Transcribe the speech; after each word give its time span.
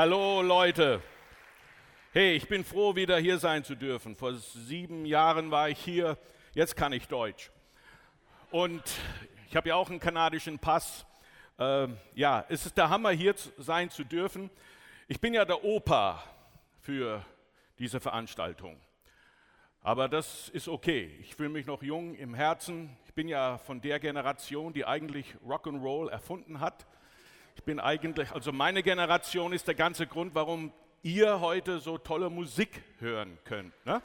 Hallo 0.00 0.42
Leute. 0.42 1.02
Hey, 2.12 2.36
ich 2.36 2.46
bin 2.46 2.62
froh, 2.62 2.94
wieder 2.94 3.18
hier 3.18 3.36
sein 3.38 3.64
zu 3.64 3.74
dürfen. 3.74 4.14
Vor 4.14 4.32
sieben 4.32 5.04
Jahren 5.04 5.50
war 5.50 5.70
ich 5.70 5.80
hier, 5.80 6.16
jetzt 6.54 6.76
kann 6.76 6.92
ich 6.92 7.08
Deutsch. 7.08 7.50
Und 8.52 8.80
ich 9.48 9.56
habe 9.56 9.70
ja 9.70 9.74
auch 9.74 9.90
einen 9.90 9.98
kanadischen 9.98 10.60
Pass. 10.60 11.04
Äh, 11.58 11.88
ja, 12.14 12.44
es 12.48 12.64
ist 12.64 12.76
der 12.76 12.90
Hammer, 12.90 13.10
hier 13.10 13.34
sein 13.56 13.90
zu 13.90 14.04
dürfen. 14.04 14.50
Ich 15.08 15.20
bin 15.20 15.34
ja 15.34 15.44
der 15.44 15.64
Opa 15.64 16.22
für 16.80 17.24
diese 17.80 17.98
Veranstaltung. 17.98 18.80
Aber 19.80 20.08
das 20.08 20.48
ist 20.50 20.68
okay. 20.68 21.18
Ich 21.22 21.34
fühle 21.34 21.48
mich 21.48 21.66
noch 21.66 21.82
jung 21.82 22.14
im 22.14 22.34
Herzen. 22.34 22.96
Ich 23.06 23.14
bin 23.14 23.26
ja 23.26 23.58
von 23.58 23.80
der 23.80 23.98
Generation, 23.98 24.72
die 24.72 24.84
eigentlich 24.84 25.34
Rock'n'Roll 25.44 26.08
erfunden 26.08 26.60
hat. 26.60 26.86
Ich 27.58 27.64
bin 27.64 27.80
eigentlich, 27.80 28.30
also 28.30 28.52
meine 28.52 28.84
Generation 28.84 29.52
ist 29.52 29.66
der 29.66 29.74
ganze 29.74 30.06
Grund, 30.06 30.36
warum 30.36 30.72
ihr 31.02 31.40
heute 31.40 31.80
so 31.80 31.98
tolle 31.98 32.30
Musik 32.30 32.84
hören 33.00 33.36
könnt. 33.44 33.74
Ne? 33.84 34.00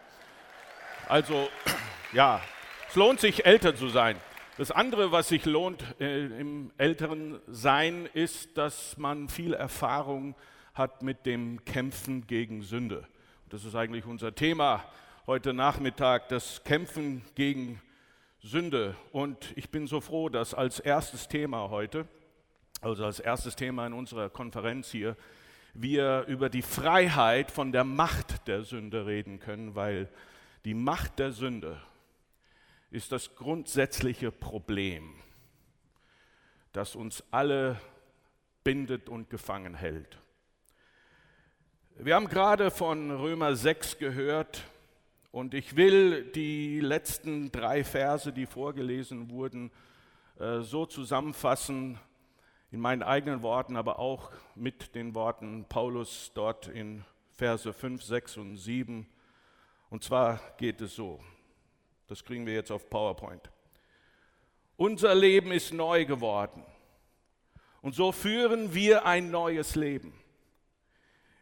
Also, 1.07 1.48
ja, 2.13 2.41
es 2.89 2.95
lohnt 2.95 3.20
sich, 3.20 3.45
älter 3.45 3.75
zu 3.75 3.89
sein. 3.89 4.17
Das 4.58 4.71
andere, 4.71 5.11
was 5.11 5.27
sich 5.27 5.45
lohnt 5.45 5.84
äh, 6.02 6.25
im 6.25 6.71
älteren 6.80 7.39
Sein, 7.45 8.09
ist, 8.16 8.58
dass 8.58 8.97
man 8.97 9.30
viel 9.30 9.53
Erfahrung 9.53 10.33
hat 10.73 11.03
mit 11.03 11.27
dem 11.27 11.63
Kämpfen 11.63 12.25
gegen 12.25 12.63
Sünde. 12.63 13.08
Das 13.49 13.66
ist 13.66 13.75
eigentlich 13.75 14.05
unser 14.05 14.33
Thema 14.33 14.83
heute 15.27 15.53
Nachmittag, 15.53 16.27
das 16.30 16.63
Kämpfen 16.63 17.22
gegen 17.35 17.80
Sünde. 18.41 18.95
Und 19.11 19.53
ich 19.55 19.70
bin 19.70 19.85
so 19.85 20.02
froh, 20.02 20.27
dass 20.27 20.55
als 20.55 20.80
erstes 20.80 21.27
Thema 21.27 21.70
heute 21.70 22.08
also 22.83 23.05
als 23.05 23.19
erstes 23.19 23.55
Thema 23.55 23.87
in 23.87 23.93
unserer 23.93 24.29
Konferenz 24.29 24.91
hier, 24.91 25.15
wir 25.73 26.25
über 26.27 26.49
die 26.49 26.61
Freiheit 26.61 27.49
von 27.49 27.71
der 27.71 27.83
Macht 27.83 28.47
der 28.47 28.63
Sünde 28.63 29.05
reden 29.05 29.39
können, 29.39 29.75
weil 29.75 30.09
die 30.66 30.73
Macht 30.73 31.19
der 31.19 31.31
Sünde 31.31 31.81
ist 32.91 33.11
das 33.11 33.35
grundsätzliche 33.35 34.31
Problem, 34.31 35.16
das 36.73 36.95
uns 36.95 37.23
alle 37.31 37.80
bindet 38.63 39.09
und 39.09 39.30
gefangen 39.30 39.75
hält. 39.75 40.19
Wir 41.95 42.15
haben 42.15 42.27
gerade 42.27 42.69
von 42.69 43.11
Römer 43.11 43.55
6 43.55 43.97
gehört 43.97 44.63
und 45.31 45.53
ich 45.53 45.75
will 45.75 46.25
die 46.31 46.81
letzten 46.81 47.52
drei 47.52 47.83
Verse, 47.83 48.31
die 48.33 48.45
vorgelesen 48.45 49.30
wurden, 49.30 49.71
äh, 50.39 50.61
so 50.61 50.86
zusammenfassen, 50.86 51.99
in 52.73 52.79
meinen 52.79 53.03
eigenen 53.03 53.43
Worten, 53.43 53.77
aber 53.77 53.99
auch 53.99 54.31
mit 54.55 54.95
den 54.95 55.13
Worten 55.13 55.63
Paulus 55.69 56.31
dort 56.33 56.67
in 56.67 57.05
Verse 57.30 57.71
5, 57.71 58.02
6 58.03 58.38
und 58.38 58.57
7. 58.57 59.05
Und 59.91 60.03
zwar 60.03 60.39
geht 60.57 60.81
es 60.81 60.95
so, 60.95 61.19
das 62.07 62.25
kriegen 62.25 62.47
wir 62.47 62.55
jetzt 62.55 62.71
auf 62.71 62.89
PowerPoint. 62.89 63.52
Unser 64.75 65.13
Leben 65.13 65.52
ist 65.52 65.71
neu 65.71 66.05
geworden 66.05 66.65
und 67.83 67.93
so 67.93 68.11
führen 68.11 68.73
wir 68.73 69.05
ein 69.05 69.30
neues 69.30 69.75
Leben. 69.75 70.11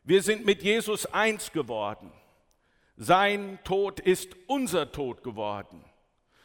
Wir 0.03 0.21
sind 0.23 0.45
mit 0.45 0.61
Jesus 0.63 1.05
eins 1.05 1.53
geworden. 1.53 2.11
Sein 2.97 3.57
Tod 3.63 4.01
ist 4.01 4.35
unser 4.47 4.91
Tod 4.91 5.23
geworden. 5.23 5.85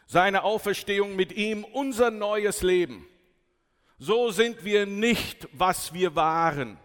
Seine 0.07 0.45
Auferstehung 0.45 1.17
mit 1.17 1.33
ihm 1.33 1.65
unser 1.65 2.13
neues 2.13 2.63
Leben. 2.63 3.09
So 3.99 4.31
sind 4.31 4.65
wir 4.65 4.85
nicht, 4.85 5.49
was 5.53 5.95
wir 5.95 6.15
waren. 6.15 6.79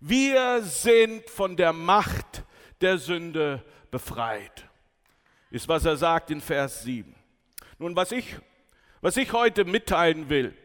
Wir 0.00 0.62
sind 0.62 1.28
von 1.28 1.56
der 1.56 1.74
Macht 1.74 2.44
der 2.80 2.96
Sünde 2.96 3.62
befreit. 3.90 4.66
Ist, 5.50 5.68
was 5.68 5.84
er 5.84 5.96
sagt 5.96 6.30
in 6.30 6.40
Vers 6.40 6.82
7. 6.82 7.14
Nun, 7.78 7.94
was 7.94 8.12
ich, 8.12 8.36
was 9.02 9.18
ich 9.18 9.32
heute 9.32 9.64
mitteilen 9.64 10.30
will, 10.30 10.56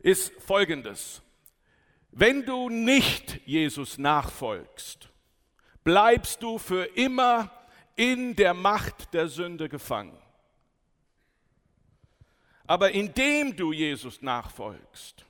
ist 0.00 0.32
Folgendes. 0.42 1.22
Wenn 2.10 2.44
du 2.44 2.68
nicht 2.68 3.40
Jesus 3.46 3.98
nachfolgst, 3.98 5.08
bleibst 5.84 6.42
du 6.42 6.58
für 6.58 6.84
immer 6.96 7.52
in 7.94 8.34
der 8.34 8.54
Macht 8.54 9.14
der 9.14 9.28
Sünde 9.28 9.68
gefangen. 9.68 10.18
Aber 12.66 12.90
indem 12.92 13.54
du 13.54 13.72
Jesus 13.72 14.22
nachfolgst, 14.22 15.24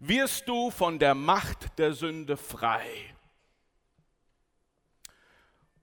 wirst 0.00 0.48
du 0.48 0.70
von 0.70 0.98
der 0.98 1.14
Macht 1.14 1.78
der 1.78 1.92
Sünde 1.92 2.36
frei. 2.36 3.14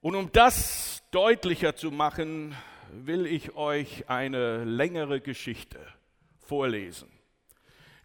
Und 0.00 0.14
um 0.14 0.30
das 0.32 1.02
deutlicher 1.10 1.76
zu 1.76 1.90
machen, 1.90 2.54
will 2.92 3.26
ich 3.26 3.56
euch 3.56 4.08
eine 4.08 4.64
längere 4.64 5.20
Geschichte 5.20 5.80
vorlesen, 6.38 7.08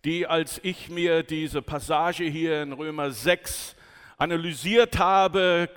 die, 0.04 0.26
als 0.26 0.60
ich 0.64 0.90
mir 0.90 1.24
diese 1.24 1.62
Passage 1.62 2.24
hier 2.24 2.64
in 2.64 2.74
Römer 2.74 3.12
6 3.12 3.76
analysiert 4.18 4.98
habe, 4.98 5.70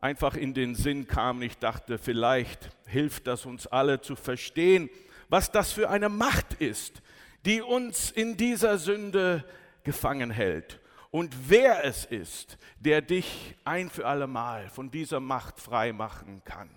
einfach 0.00 0.36
in 0.36 0.54
den 0.54 0.74
Sinn 0.74 1.08
kam. 1.08 1.42
Ich 1.42 1.58
dachte, 1.58 1.98
vielleicht 1.98 2.70
hilft 2.86 3.26
das 3.26 3.46
uns 3.46 3.66
alle 3.66 4.00
zu 4.00 4.16
verstehen, 4.16 4.88
was 5.34 5.50
das 5.50 5.72
für 5.72 5.90
eine 5.90 6.08
Macht 6.08 6.54
ist, 6.60 7.02
die 7.44 7.60
uns 7.60 8.12
in 8.12 8.36
dieser 8.36 8.78
Sünde 8.78 9.44
gefangen 9.82 10.30
hält 10.30 10.78
und 11.10 11.50
wer 11.50 11.82
es 11.82 12.04
ist, 12.04 12.56
der 12.78 13.02
dich 13.02 13.56
ein 13.64 13.90
für 13.90 14.06
alle 14.06 14.28
Mal 14.28 14.68
von 14.68 14.92
dieser 14.92 15.18
Macht 15.18 15.58
frei 15.58 15.92
machen 15.92 16.44
kann. 16.44 16.70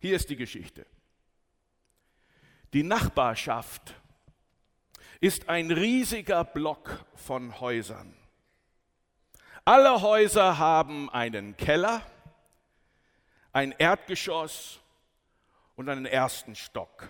Hier 0.00 0.14
ist 0.14 0.30
die 0.30 0.36
Geschichte. 0.36 0.86
Die 2.72 2.84
Nachbarschaft 2.84 3.94
ist 5.18 5.48
ein 5.48 5.72
riesiger 5.72 6.44
Block 6.44 7.04
von 7.16 7.58
Häusern. 7.58 8.14
Alle 9.64 10.02
Häuser 10.02 10.56
haben 10.56 11.10
einen 11.10 11.56
Keller, 11.56 12.06
ein 13.52 13.72
Erdgeschoss 13.72 14.78
und 15.74 15.88
einen 15.88 16.06
ersten 16.06 16.54
Stock. 16.54 17.08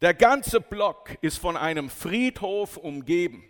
Der 0.00 0.14
ganze 0.14 0.62
Block 0.62 1.18
ist 1.20 1.38
von 1.38 1.58
einem 1.58 1.90
Friedhof 1.90 2.78
umgeben, 2.78 3.44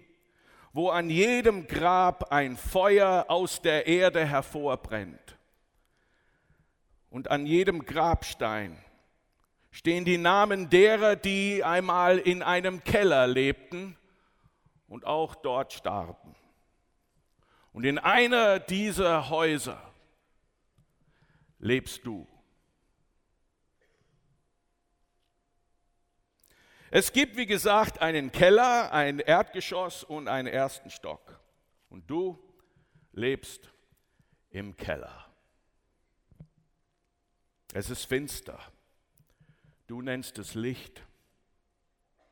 wo 0.72 0.90
an 0.90 1.08
jedem 1.08 1.68
Grab 1.68 2.32
ein 2.32 2.56
Feuer 2.56 3.26
aus 3.28 3.62
der 3.62 3.86
Erde 3.86 4.26
hervorbrennt. 4.26 5.38
Und 7.08 7.30
an 7.30 7.46
jedem 7.46 7.84
Grabstein 7.84 8.76
stehen 9.70 10.04
die 10.04 10.18
Namen 10.18 10.70
derer, 10.70 11.14
die 11.14 11.62
einmal 11.62 12.18
in 12.18 12.42
einem 12.42 12.82
Keller 12.82 13.28
lebten 13.28 13.96
und 14.88 15.06
auch 15.06 15.36
dort 15.36 15.72
starben. 15.72 16.34
Und 17.72 17.84
in 17.84 17.98
einer 17.98 18.58
dieser 18.58 19.30
Häuser 19.30 19.80
lebst 21.60 22.04
du. 22.04 22.26
Es 26.90 27.12
gibt, 27.12 27.36
wie 27.36 27.46
gesagt, 27.46 28.00
einen 28.00 28.32
Keller, 28.32 28.92
ein 28.92 29.20
Erdgeschoss 29.20 30.02
und 30.02 30.26
einen 30.26 30.48
ersten 30.48 30.90
Stock. 30.90 31.40
Und 31.88 32.10
du 32.10 32.38
lebst 33.12 33.70
im 34.50 34.76
Keller. 34.76 35.26
Es 37.72 37.90
ist 37.90 38.04
finster. 38.04 38.58
Du 39.86 40.02
nennst 40.02 40.38
es 40.38 40.54
Licht. 40.54 41.02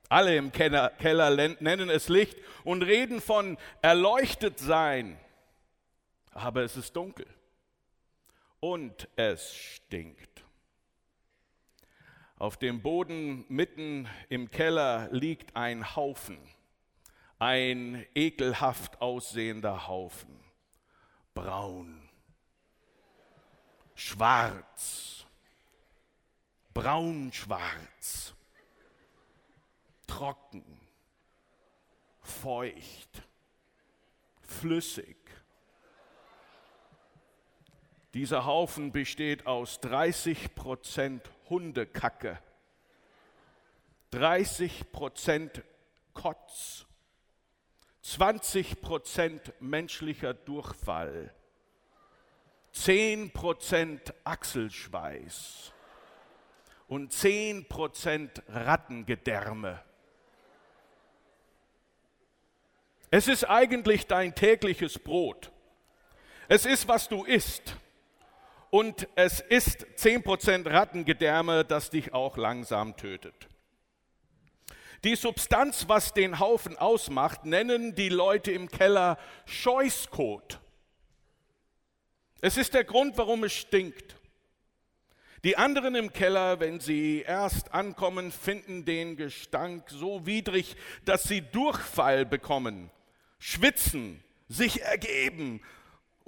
Alle 0.08 0.36
im 0.36 0.50
Keller, 0.50 1.30
nennen 1.60 1.90
es 1.90 2.08
Licht 2.08 2.38
und 2.64 2.82
reden 2.82 3.20
von 3.20 3.58
erleuchtet 3.82 4.58
sein. 4.58 5.20
Aber 6.32 6.62
es 6.62 6.76
ist 6.76 6.96
dunkel 6.96 7.26
und 8.58 9.08
es 9.16 9.54
stinkt. 9.54 10.44
Auf 12.38 12.56
dem 12.56 12.82
Boden 12.82 13.44
mitten 13.48 14.08
im 14.28 14.48
Keller 14.48 15.08
liegt 15.10 15.56
ein 15.56 15.96
Haufen, 15.96 16.38
ein 17.40 18.06
ekelhaft 18.14 19.00
aussehender 19.00 19.88
Haufen, 19.88 20.38
braun, 21.34 22.08
schwarz, 23.96 25.26
braunschwarz, 26.74 28.34
trocken, 30.06 30.64
feucht, 32.20 33.22
flüssig. 34.42 35.16
Dieser 38.14 38.46
Haufen 38.46 38.92
besteht 38.92 39.44
aus 39.48 39.80
30 39.80 40.54
Prozent 40.54 41.28
Hundekacke, 41.48 42.38
30 44.10 44.90
Prozent 44.92 45.62
Kotz, 46.14 46.86
20 48.02 48.80
Prozent 48.80 49.52
menschlicher 49.60 50.34
Durchfall, 50.34 51.34
10 52.72 53.32
Prozent 53.32 54.14
Achselschweiß 54.24 55.72
und 56.88 57.12
10 57.12 57.68
Prozent 57.68 58.42
Rattengedärme. 58.48 59.82
Es 63.10 63.26
ist 63.26 63.44
eigentlich 63.44 64.06
dein 64.06 64.34
tägliches 64.34 64.98
Brot. 64.98 65.50
Es 66.48 66.66
ist, 66.66 66.88
was 66.88 67.08
du 67.08 67.24
isst. 67.24 67.76
Und 68.70 69.08
es 69.14 69.40
ist 69.40 69.86
10% 69.96 70.70
Rattengedärme, 70.70 71.64
das 71.64 71.90
dich 71.90 72.12
auch 72.12 72.36
langsam 72.36 72.96
tötet. 72.96 73.48
Die 75.04 75.16
Substanz, 75.16 75.88
was 75.88 76.12
den 76.12 76.38
Haufen 76.38 76.76
ausmacht, 76.76 77.44
nennen 77.44 77.94
die 77.94 78.08
Leute 78.08 78.50
im 78.50 78.68
Keller 78.68 79.16
Scheußkot. 79.46 80.58
Es 82.40 82.56
ist 82.56 82.74
der 82.74 82.84
Grund, 82.84 83.16
warum 83.16 83.44
es 83.44 83.52
stinkt. 83.52 84.16
Die 85.44 85.56
anderen 85.56 85.94
im 85.94 86.12
Keller, 86.12 86.58
wenn 86.58 86.80
sie 86.80 87.22
erst 87.22 87.72
ankommen, 87.72 88.32
finden 88.32 88.84
den 88.84 89.16
Gestank 89.16 89.88
so 89.88 90.26
widrig, 90.26 90.76
dass 91.04 91.22
sie 91.22 91.42
Durchfall 91.42 92.26
bekommen 92.26 92.90
schwitzen, 93.38 94.22
sich 94.48 94.82
ergeben 94.82 95.60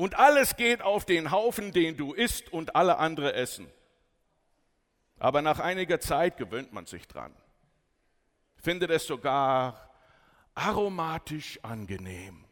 und 0.01 0.19
alles 0.19 0.57
geht 0.57 0.81
auf 0.81 1.05
den 1.05 1.31
Haufen, 1.31 1.73
den 1.73 1.99
du 1.99 2.15
isst 2.15 2.51
und 2.51 2.75
alle 2.75 2.97
andere 2.97 3.35
essen. 3.35 3.71
Aber 5.19 5.43
nach 5.43 5.59
einiger 5.59 6.01
Zeit 6.01 6.39
gewöhnt 6.39 6.73
man 6.73 6.87
sich 6.87 7.07
dran, 7.07 7.35
findet 8.57 8.91
es 8.91 9.07
sogar 9.07 9.91
aromatisch 10.55 11.63
angenehm. 11.63 12.47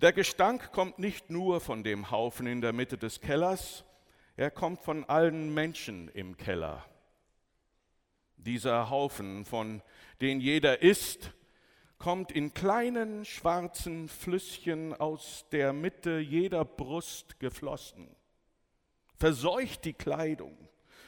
Der 0.00 0.12
Gestank 0.12 0.72
kommt 0.72 0.98
nicht 0.98 1.30
nur 1.30 1.60
von 1.60 1.84
dem 1.84 2.10
Haufen 2.10 2.48
in 2.48 2.60
der 2.60 2.72
Mitte 2.72 2.98
des 2.98 3.20
Kellers, 3.20 3.84
er 4.34 4.50
kommt 4.50 4.80
von 4.80 5.04
allen 5.04 5.54
Menschen 5.54 6.08
im 6.08 6.36
Keller. 6.36 6.84
Dieser 8.38 8.90
Haufen, 8.90 9.44
von 9.44 9.82
den 10.20 10.40
jeder 10.40 10.82
isst, 10.82 11.30
kommt 11.98 12.30
in 12.32 12.52
kleinen 12.52 13.24
schwarzen 13.24 14.08
Flüsschen 14.08 14.94
aus 14.94 15.46
der 15.50 15.72
Mitte 15.72 16.18
jeder 16.18 16.64
Brust 16.64 17.40
geflossen, 17.40 18.14
verseucht 19.18 19.84
die 19.84 19.94
Kleidung 19.94 20.56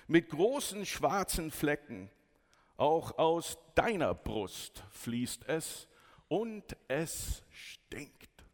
mit 0.07 0.31
großen 0.31 0.87
schwarzen 0.87 1.51
Flecken. 1.51 2.11
Auch 2.77 3.19
aus 3.19 3.59
deiner 3.75 4.15
Brust 4.15 4.85
fließt 4.91 5.47
es 5.49 5.89
und 6.29 6.77
es 6.89 7.43
stinkt. 7.51 8.45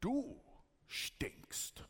Du 0.00 0.40
stinkst. 0.86 1.84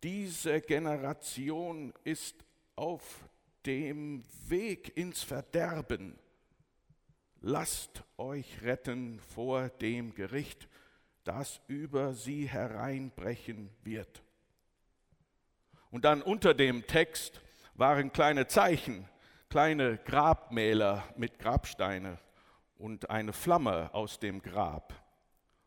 Diese 0.01 0.61
Generation 0.61 1.93
ist 2.05 2.45
auf 2.77 3.27
dem 3.65 4.23
Weg 4.47 4.95
ins 4.95 5.23
Verderben 5.23 6.17
lasst 7.41 8.03
euch 8.17 8.61
retten 8.63 9.19
vor 9.19 9.69
dem 9.69 10.13
Gericht, 10.13 10.67
das 11.23 11.61
über 11.67 12.13
sie 12.13 12.47
hereinbrechen 12.47 13.69
wird. 13.83 14.23
Und 15.91 16.05
dann 16.05 16.21
unter 16.21 16.53
dem 16.53 16.87
Text 16.87 17.41
waren 17.75 18.11
kleine 18.11 18.47
Zeichen, 18.47 19.07
kleine 19.49 19.97
Grabmäler 19.97 21.03
mit 21.15 21.39
Grabsteine 21.39 22.17
und 22.77 23.09
eine 23.09 23.33
Flamme 23.33 23.93
aus 23.93 24.19
dem 24.19 24.41
Grab. 24.41 24.93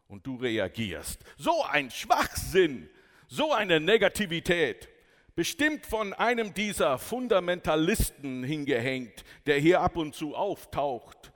Und 0.09 0.27
du 0.27 0.37
reagierst. 0.37 1.23
So 1.37 1.65
ein 1.65 1.91
Schwachsinn, 1.91 2.91
so 3.29 3.53
eine 3.53 3.79
Negativität, 3.79 4.89
bestimmt 5.37 5.87
von 5.87 6.13
einem 6.15 6.53
dieser 6.53 6.99
Fundamentalisten 6.99 8.43
hingehängt, 8.43 9.25
der 9.47 9.59
hier 9.59 9.81
ab 9.81 9.97
und 9.97 10.15
zu 10.15 10.35
auftaucht 10.35 11.30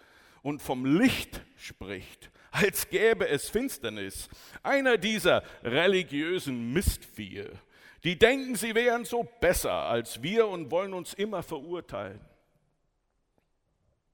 und 0.44 0.61
vom 0.61 0.85
Licht 0.85 1.41
spricht, 1.56 2.31
als 2.50 2.91
gäbe 2.91 3.26
es 3.26 3.49
Finsternis. 3.49 4.29
Einer 4.62 4.99
dieser 4.99 5.43
religiösen 5.62 6.73
Mistviehe, 6.73 7.50
die 8.05 8.19
denken, 8.19 8.55
sie 8.55 8.75
wären 8.75 9.06
so 9.06 9.25
besser 9.41 9.73
als 9.73 10.23
wir 10.23 10.46
und 10.46 10.70
wollen 10.70 10.93
uns 10.93 11.14
immer 11.14 11.43
verurteilen. 11.43 12.20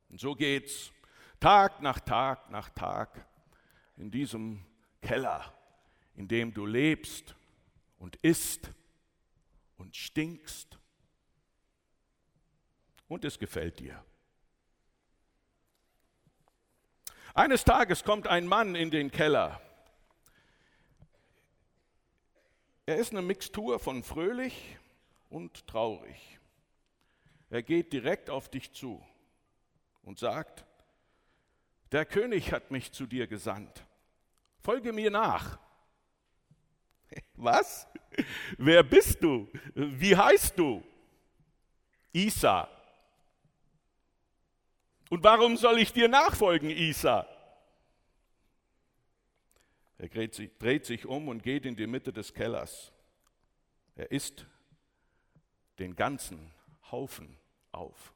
Und 0.09 0.21
so 0.21 0.37
geht's 0.37 0.93
Tag 1.41 1.83
nach 1.83 1.99
Tag 1.99 2.49
nach 2.51 2.71
Tag 2.71 3.27
in 3.97 4.13
diesem 4.13 4.65
Keller, 5.03 5.53
in 6.15 6.29
dem 6.29 6.55
du 6.55 6.65
lebst 6.65 7.35
und 7.99 8.15
isst 8.17 8.71
und 9.79 9.97
stinkst 9.97 10.79
und 13.09 13.25
es 13.25 13.37
gefällt 13.37 13.81
dir. 13.81 14.05
Eines 17.35 17.65
Tages 17.65 18.03
kommt 18.03 18.27
ein 18.27 18.47
Mann 18.47 18.75
in 18.75 18.91
den 18.91 19.11
Keller. 19.11 19.61
Er 22.87 22.97
ist 22.97 23.13
eine 23.13 23.23
Mixtur 23.23 23.79
von 23.79 24.03
fröhlich 24.03 24.77
und 25.29 25.67
traurig. 25.69 26.39
Er 27.49 27.63
geht 27.63 27.93
direkt 27.93 28.31
auf 28.31 28.49
dich 28.49 28.73
zu 28.73 29.05
und 30.03 30.19
sagt, 30.19 30.65
der 31.93 32.05
König 32.05 32.53
hat 32.53 32.71
mich 32.71 32.91
zu 32.93 33.07
dir 33.07 33.27
gesandt. 33.27 33.85
Folge 34.61 34.93
mir 34.93 35.11
nach. 35.11 35.59
Was? 37.35 37.87
Wer 38.59 38.83
bist 38.83 39.23
du? 39.23 39.49
Wie 39.75 40.17
heißt 40.17 40.59
du? 40.59 40.83
Isa. 42.13 42.69
Und 45.11 45.25
warum 45.25 45.57
soll 45.57 45.81
ich 45.81 45.93
dir 45.93 46.09
nachfolgen, 46.09 46.71
Isa? 46.71 47.27
Er 49.99 50.09
dreht 50.09 50.87
sich, 50.87 51.05
um 51.05 51.29
und 51.29 51.43
geht 51.43 51.67
in 51.67 51.77
die 51.77 51.89
Mitte 51.89 52.13
des 52.13 52.33
Kellers. 52.33 52.93
Er 53.97 54.13
isst 54.13 54.47
den 55.79 55.97
ganzen 55.97 56.55
Haufen 56.91 57.37
auf. 57.73 58.15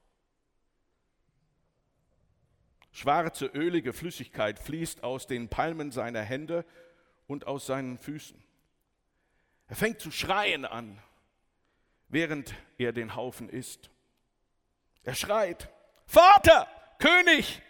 Schwarze, 2.92 3.46
ölige 3.46 3.92
Flüssigkeit 3.92 4.60
fließt 4.60 5.02
aus 5.02 5.26
den 5.26 5.48
Palmen 5.48 5.90
seiner 5.90 6.22
Hände 6.22 6.64
und 7.26 7.48
aus 7.48 7.66
seinen 7.66 7.98
Füßen. 7.98 8.40
Er 9.66 9.74
fängt 9.76 9.98
zu 9.98 10.12
schreien 10.12 10.64
an, 10.64 11.02
während 12.08 12.54
er 12.78 12.92
den 12.92 13.16
Haufen 13.16 13.48
isst. 13.48 13.90
Er 15.02 15.16
schreit, 15.16 15.68
Vater, 16.06 16.68
König, 17.04 17.60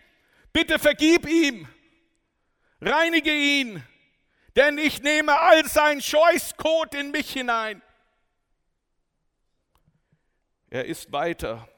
bitte 0.52 0.78
vergib 0.78 1.28
ihm, 1.28 1.66
reinige 2.80 3.34
ihn, 3.34 3.82
denn 4.54 4.78
ich 4.78 5.02
nehme 5.02 5.40
all 5.40 5.66
sein 5.66 6.00
Scheußkot 6.00 6.94
in 6.94 7.10
mich 7.10 7.32
hinein. 7.32 7.82
Er 10.70 10.84
ist 10.84 11.10
weiter, 11.10 11.68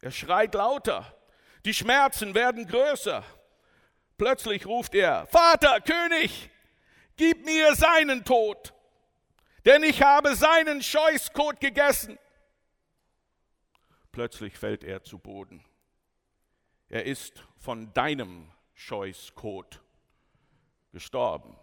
er 0.00 0.10
schreit 0.10 0.54
lauter, 0.54 1.16
die 1.64 1.72
Schmerzen 1.72 2.34
werden 2.34 2.66
größer. 2.66 3.22
Plötzlich 4.16 4.66
ruft 4.66 4.96
er, 4.96 5.28
Vater, 5.28 5.80
König, 5.80 6.50
gib 7.16 7.44
mir 7.44 7.76
seinen 7.76 8.24
Tod, 8.24 8.74
denn 9.64 9.84
ich 9.84 10.02
habe 10.02 10.34
seinen 10.34 10.82
Scheußkot 10.82 11.60
gegessen. 11.60 12.18
Plötzlich 14.10 14.58
fällt 14.58 14.82
er 14.82 15.04
zu 15.04 15.20
Boden. 15.20 15.64
Er 16.88 17.04
ist 17.04 17.44
von 17.56 17.92
deinem 17.92 18.50
Scheußkot 18.74 19.82
gestorben. 20.92 21.56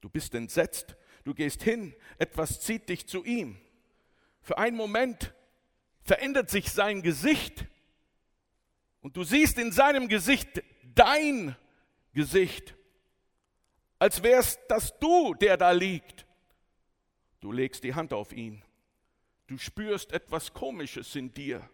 Du 0.00 0.08
bist 0.08 0.34
entsetzt, 0.34 0.96
du 1.24 1.32
gehst 1.32 1.62
hin, 1.62 1.94
etwas 2.18 2.60
zieht 2.60 2.88
dich 2.88 3.06
zu 3.06 3.24
ihm. 3.24 3.60
Für 4.40 4.58
einen 4.58 4.76
Moment 4.76 5.32
verändert 6.02 6.50
sich 6.50 6.72
sein 6.72 7.02
Gesicht. 7.02 7.66
Und 9.00 9.16
du 9.16 9.22
siehst 9.22 9.58
in 9.58 9.70
seinem 9.70 10.08
Gesicht 10.08 10.62
dein 10.94 11.56
Gesicht, 12.12 12.74
als 13.98 14.22
wärst 14.22 14.60
das 14.68 14.98
du, 14.98 15.34
der 15.34 15.56
da 15.56 15.70
liegt. 15.70 16.26
Du 17.40 17.52
legst 17.52 17.84
die 17.84 17.94
Hand 17.94 18.12
auf 18.12 18.32
ihn. 18.32 18.64
Du 19.46 19.58
spürst 19.58 20.12
etwas 20.12 20.52
Komisches 20.52 21.14
in 21.14 21.32
dir, 21.32 21.68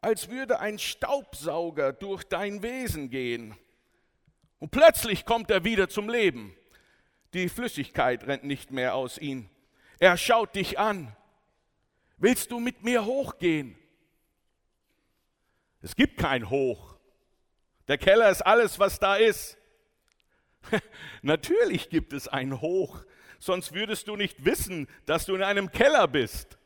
als 0.00 0.28
würde 0.28 0.60
ein 0.60 0.78
Staubsauger 0.78 1.92
durch 1.92 2.24
dein 2.24 2.62
Wesen 2.62 3.10
gehen. 3.10 3.54
Und 4.58 4.70
plötzlich 4.70 5.24
kommt 5.24 5.50
er 5.50 5.64
wieder 5.64 5.88
zum 5.88 6.08
Leben. 6.08 6.56
Die 7.34 7.48
Flüssigkeit 7.48 8.26
rennt 8.26 8.44
nicht 8.44 8.70
mehr 8.70 8.94
aus 8.94 9.18
ihm. 9.18 9.50
Er 9.98 10.16
schaut 10.16 10.54
dich 10.54 10.78
an. 10.78 11.14
Willst 12.18 12.50
du 12.50 12.60
mit 12.60 12.82
mir 12.82 13.04
hochgehen? 13.04 13.76
Es 15.82 15.94
gibt 15.94 16.18
kein 16.18 16.48
Hoch. 16.48 16.96
Der 17.88 17.98
Keller 17.98 18.30
ist 18.30 18.42
alles, 18.42 18.78
was 18.78 18.98
da 18.98 19.16
ist. 19.16 19.58
Natürlich 21.22 21.90
gibt 21.90 22.12
es 22.12 22.26
ein 22.26 22.60
Hoch, 22.60 23.04
sonst 23.38 23.72
würdest 23.72 24.08
du 24.08 24.16
nicht 24.16 24.44
wissen, 24.44 24.88
dass 25.04 25.26
du 25.26 25.34
in 25.34 25.42
einem 25.42 25.70
Keller 25.70 26.08
bist. 26.08 26.58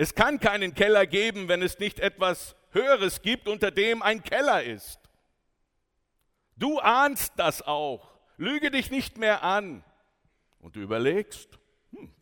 Es 0.00 0.14
kann 0.14 0.38
keinen 0.38 0.74
Keller 0.74 1.08
geben, 1.08 1.48
wenn 1.48 1.60
es 1.60 1.80
nicht 1.80 1.98
etwas 1.98 2.54
Höheres 2.70 3.20
gibt, 3.20 3.48
unter 3.48 3.72
dem 3.72 4.00
ein 4.00 4.22
Keller 4.22 4.62
ist. 4.62 5.00
Du 6.56 6.78
ahnst 6.78 7.32
das 7.34 7.62
auch. 7.62 8.08
Lüge 8.36 8.70
dich 8.70 8.92
nicht 8.92 9.18
mehr 9.18 9.42
an. 9.42 9.82
Und 10.60 10.76
du 10.76 10.80
überlegst, 10.80 11.58
hm, 11.90 12.14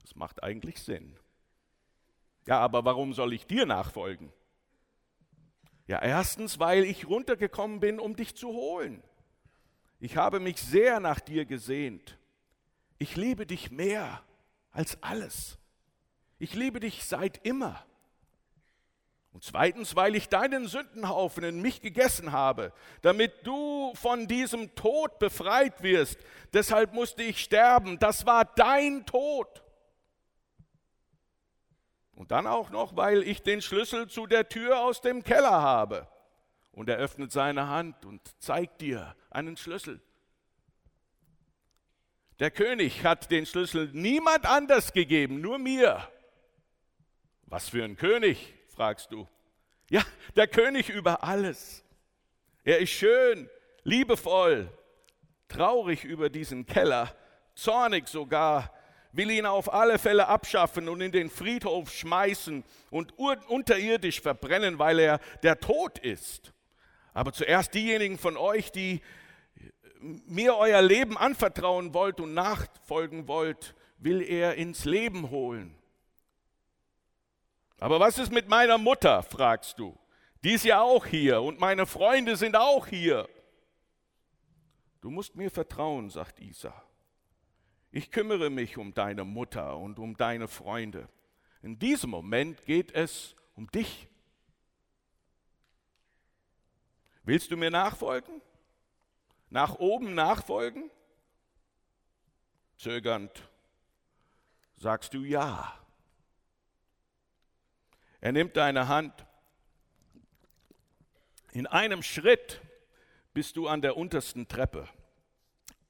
das 0.00 0.14
macht 0.14 0.44
eigentlich 0.44 0.80
Sinn. 0.80 1.18
Ja, 2.46 2.60
aber 2.60 2.84
warum 2.84 3.12
soll 3.12 3.32
ich 3.32 3.48
dir 3.48 3.66
nachfolgen? 3.66 4.32
Ja, 5.88 6.00
erstens, 6.00 6.60
weil 6.60 6.84
ich 6.84 7.08
runtergekommen 7.08 7.80
bin, 7.80 7.98
um 7.98 8.14
dich 8.14 8.36
zu 8.36 8.50
holen. 8.50 9.02
Ich 9.98 10.16
habe 10.16 10.38
mich 10.38 10.62
sehr 10.62 11.00
nach 11.00 11.18
dir 11.18 11.46
gesehnt. 11.46 12.16
Ich 12.98 13.16
liebe 13.16 13.44
dich 13.44 13.72
mehr 13.72 14.22
als 14.70 15.02
alles. 15.02 15.58
Ich 16.38 16.54
liebe 16.54 16.80
dich 16.80 17.04
seit 17.04 17.44
immer. 17.46 17.84
Und 19.34 19.42
zweitens, 19.42 19.96
weil 19.96 20.14
ich 20.14 20.28
deinen 20.28 20.68
Sündenhaufen 20.68 21.42
in 21.42 21.60
mich 21.60 21.80
gegessen 21.80 22.30
habe, 22.30 22.72
damit 23.02 23.44
du 23.44 23.92
von 23.96 24.28
diesem 24.28 24.74
Tod 24.76 25.18
befreit 25.18 25.82
wirst. 25.82 26.20
Deshalb 26.52 26.92
musste 26.92 27.24
ich 27.24 27.42
sterben. 27.42 27.98
Das 27.98 28.26
war 28.26 28.44
dein 28.44 29.04
Tod. 29.06 29.64
Und 32.14 32.30
dann 32.30 32.46
auch 32.46 32.70
noch, 32.70 32.94
weil 32.94 33.24
ich 33.24 33.42
den 33.42 33.60
Schlüssel 33.60 34.08
zu 34.08 34.28
der 34.28 34.48
Tür 34.48 34.80
aus 34.80 35.00
dem 35.00 35.24
Keller 35.24 35.62
habe. 35.62 36.06
Und 36.70 36.88
er 36.88 36.98
öffnet 36.98 37.32
seine 37.32 37.68
Hand 37.68 38.04
und 38.04 38.20
zeigt 38.40 38.80
dir 38.80 39.16
einen 39.30 39.56
Schlüssel. 39.56 40.00
Der 42.38 42.52
König 42.52 43.04
hat 43.04 43.32
den 43.32 43.46
Schlüssel 43.46 43.90
niemand 43.92 44.46
anders 44.46 44.92
gegeben, 44.92 45.40
nur 45.40 45.58
mir. 45.58 46.08
Was 47.46 47.68
für 47.68 47.84
ein 47.84 47.96
König? 47.96 48.54
fragst 48.74 49.12
du. 49.12 49.28
Ja, 49.90 50.02
der 50.34 50.48
König 50.48 50.88
über 50.88 51.22
alles. 51.22 51.84
Er 52.64 52.78
ist 52.78 52.90
schön, 52.90 53.48
liebevoll, 53.82 54.68
traurig 55.48 56.04
über 56.04 56.30
diesen 56.30 56.66
Keller, 56.66 57.14
zornig 57.54 58.08
sogar, 58.08 58.72
will 59.12 59.30
ihn 59.30 59.46
auf 59.46 59.72
alle 59.72 59.98
Fälle 59.98 60.26
abschaffen 60.26 60.88
und 60.88 61.00
in 61.00 61.12
den 61.12 61.30
Friedhof 61.30 61.92
schmeißen 61.92 62.64
und 62.90 63.12
unterirdisch 63.16 64.20
verbrennen, 64.20 64.78
weil 64.78 64.98
er 64.98 65.20
der 65.42 65.60
Tod 65.60 65.98
ist. 65.98 66.52
Aber 67.12 67.32
zuerst 67.32 67.74
diejenigen 67.74 68.18
von 68.18 68.36
euch, 68.36 68.72
die 68.72 69.02
mir 70.00 70.56
euer 70.56 70.82
Leben 70.82 71.16
anvertrauen 71.16 71.94
wollt 71.94 72.20
und 72.20 72.34
nachfolgen 72.34 73.28
wollt, 73.28 73.74
will 73.98 74.20
er 74.20 74.56
ins 74.56 74.84
Leben 74.84 75.30
holen. 75.30 75.76
Aber 77.78 78.00
was 78.00 78.18
ist 78.18 78.32
mit 78.32 78.48
meiner 78.48 78.78
Mutter, 78.78 79.22
fragst 79.22 79.78
du? 79.78 79.98
Die 80.42 80.52
ist 80.52 80.64
ja 80.64 80.80
auch 80.80 81.06
hier 81.06 81.42
und 81.42 81.58
meine 81.58 81.86
Freunde 81.86 82.36
sind 82.36 82.56
auch 82.56 82.86
hier. 82.86 83.28
Du 85.00 85.10
musst 85.10 85.36
mir 85.36 85.50
vertrauen, 85.50 86.10
sagt 86.10 86.40
Isa. 86.40 86.82
Ich 87.90 88.10
kümmere 88.10 88.50
mich 88.50 88.76
um 88.76 88.92
deine 88.92 89.24
Mutter 89.24 89.76
und 89.76 89.98
um 89.98 90.16
deine 90.16 90.48
Freunde. 90.48 91.08
In 91.62 91.78
diesem 91.78 92.10
Moment 92.10 92.64
geht 92.64 92.92
es 92.92 93.36
um 93.54 93.70
dich. 93.70 94.08
Willst 97.22 97.50
du 97.50 97.56
mir 97.56 97.70
nachfolgen? 97.70 98.42
Nach 99.48 99.76
oben 99.78 100.14
nachfolgen? 100.14 100.90
Zögernd 102.76 103.48
sagst 104.76 105.14
du 105.14 105.24
ja. 105.24 105.83
Er 108.24 108.32
nimmt 108.32 108.56
deine 108.56 108.88
Hand. 108.88 109.12
In 111.52 111.66
einem 111.66 112.02
Schritt 112.02 112.62
bist 113.34 113.58
du 113.58 113.68
an 113.68 113.82
der 113.82 113.98
untersten 113.98 114.48
Treppe. 114.48 114.88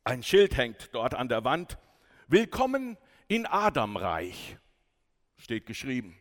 Ein 0.02 0.24
Schild 0.24 0.56
hängt 0.56 0.92
dort 0.92 1.14
an 1.14 1.28
der 1.28 1.44
Wand. 1.44 1.78
Willkommen 2.26 2.98
in 3.28 3.46
Adamreich, 3.46 4.56
steht 5.38 5.64
geschrieben. 5.64 6.18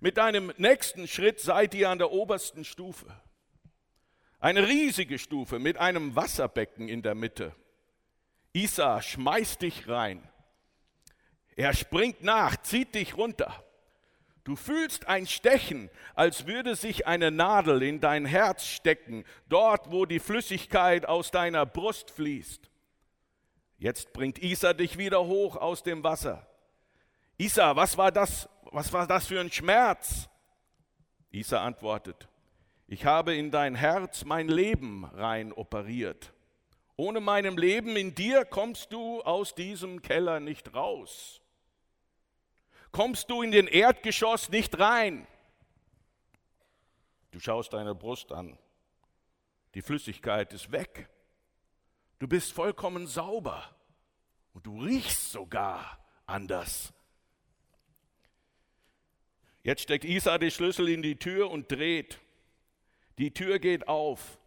Mit 0.00 0.16
deinem 0.16 0.50
nächsten 0.56 1.06
Schritt 1.06 1.40
seid 1.40 1.74
ihr 1.74 1.90
an 1.90 1.98
der 1.98 2.10
obersten 2.10 2.64
Stufe. 2.64 3.14
Eine 4.38 4.66
riesige 4.66 5.18
Stufe 5.18 5.58
mit 5.58 5.76
einem 5.76 6.16
Wasserbecken 6.16 6.88
in 6.88 7.02
der 7.02 7.14
Mitte. 7.14 7.54
Isa 8.54 9.02
schmeißt 9.02 9.60
dich 9.60 9.88
rein. 9.88 10.26
Er 11.54 11.74
springt 11.74 12.22
nach, 12.22 12.56
zieht 12.62 12.94
dich 12.94 13.18
runter. 13.18 13.62
Du 14.44 14.56
fühlst 14.56 15.06
ein 15.06 15.26
Stechen, 15.26 15.90
als 16.14 16.46
würde 16.46 16.74
sich 16.74 17.06
eine 17.06 17.30
Nadel 17.30 17.82
in 17.82 18.00
dein 18.00 18.24
Herz 18.24 18.64
stecken, 18.64 19.24
dort 19.48 19.90
wo 19.90 20.06
die 20.06 20.18
Flüssigkeit 20.18 21.06
aus 21.06 21.30
deiner 21.30 21.66
Brust 21.66 22.10
fließt. 22.10 22.70
Jetzt 23.78 24.12
bringt 24.12 24.42
Isa 24.42 24.72
dich 24.72 24.96
wieder 24.96 25.26
hoch 25.26 25.56
aus 25.56 25.82
dem 25.82 26.02
Wasser. 26.02 26.46
Isa, 27.36 27.76
was 27.76 27.96
war 27.96 28.12
das? 28.12 28.48
Was 28.72 28.92
war 28.92 29.06
das 29.06 29.26
für 29.26 29.40
ein 29.40 29.50
Schmerz? 29.50 30.28
Isa 31.30 31.62
antwortet, 31.64 32.28
ich 32.86 33.04
habe 33.04 33.34
in 33.34 33.50
dein 33.50 33.74
Herz 33.74 34.24
mein 34.24 34.48
Leben 34.48 35.04
rein 35.04 35.52
operiert. 35.52 36.32
Ohne 36.96 37.20
meinem 37.20 37.56
Leben 37.56 37.96
in 37.96 38.14
dir 38.14 38.44
kommst 38.44 38.92
du 38.92 39.22
aus 39.22 39.54
diesem 39.54 40.02
Keller 40.02 40.40
nicht 40.40 40.74
raus 40.74 41.39
kommst 42.92 43.30
du 43.30 43.42
in 43.42 43.50
den 43.50 43.66
Erdgeschoss 43.66 44.48
nicht 44.48 44.78
rein. 44.78 45.26
Du 47.30 47.40
schaust 47.40 47.72
deine 47.72 47.94
Brust 47.94 48.32
an. 48.32 48.58
Die 49.74 49.82
Flüssigkeit 49.82 50.52
ist 50.52 50.72
weg. 50.72 51.08
Du 52.18 52.26
bist 52.26 52.52
vollkommen 52.52 53.06
sauber 53.06 53.64
und 54.52 54.66
du 54.66 54.82
riechst 54.82 55.32
sogar 55.32 55.98
anders. 56.26 56.92
Jetzt 59.62 59.82
steckt 59.82 60.04
Isa 60.04 60.38
die 60.38 60.50
Schlüssel 60.50 60.88
in 60.88 61.02
die 61.02 61.16
Tür 61.16 61.50
und 61.50 61.70
dreht. 61.70 62.18
Die 63.18 63.32
Tür 63.32 63.58
geht 63.58 63.88
auf. 63.88 64.38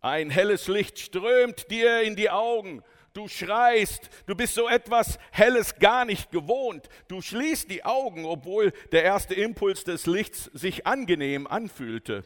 Ein 0.00 0.30
helles 0.30 0.66
Licht 0.66 0.98
strömt 0.98 1.70
dir 1.70 2.02
in 2.02 2.16
die 2.16 2.30
Augen 2.30 2.82
du 3.12 3.28
schreist, 3.28 4.10
du 4.26 4.34
bist 4.34 4.54
so 4.54 4.68
etwas 4.68 5.18
Helles 5.30 5.76
gar 5.76 6.04
nicht 6.04 6.30
gewohnt. 6.30 6.88
Du 7.08 7.20
schließt 7.20 7.70
die 7.70 7.84
Augen, 7.84 8.24
obwohl 8.24 8.72
der 8.92 9.02
erste 9.02 9.34
Impuls 9.34 9.84
des 9.84 10.06
Lichts 10.06 10.44
sich 10.52 10.86
angenehm 10.86 11.46
anfühlte. 11.46 12.24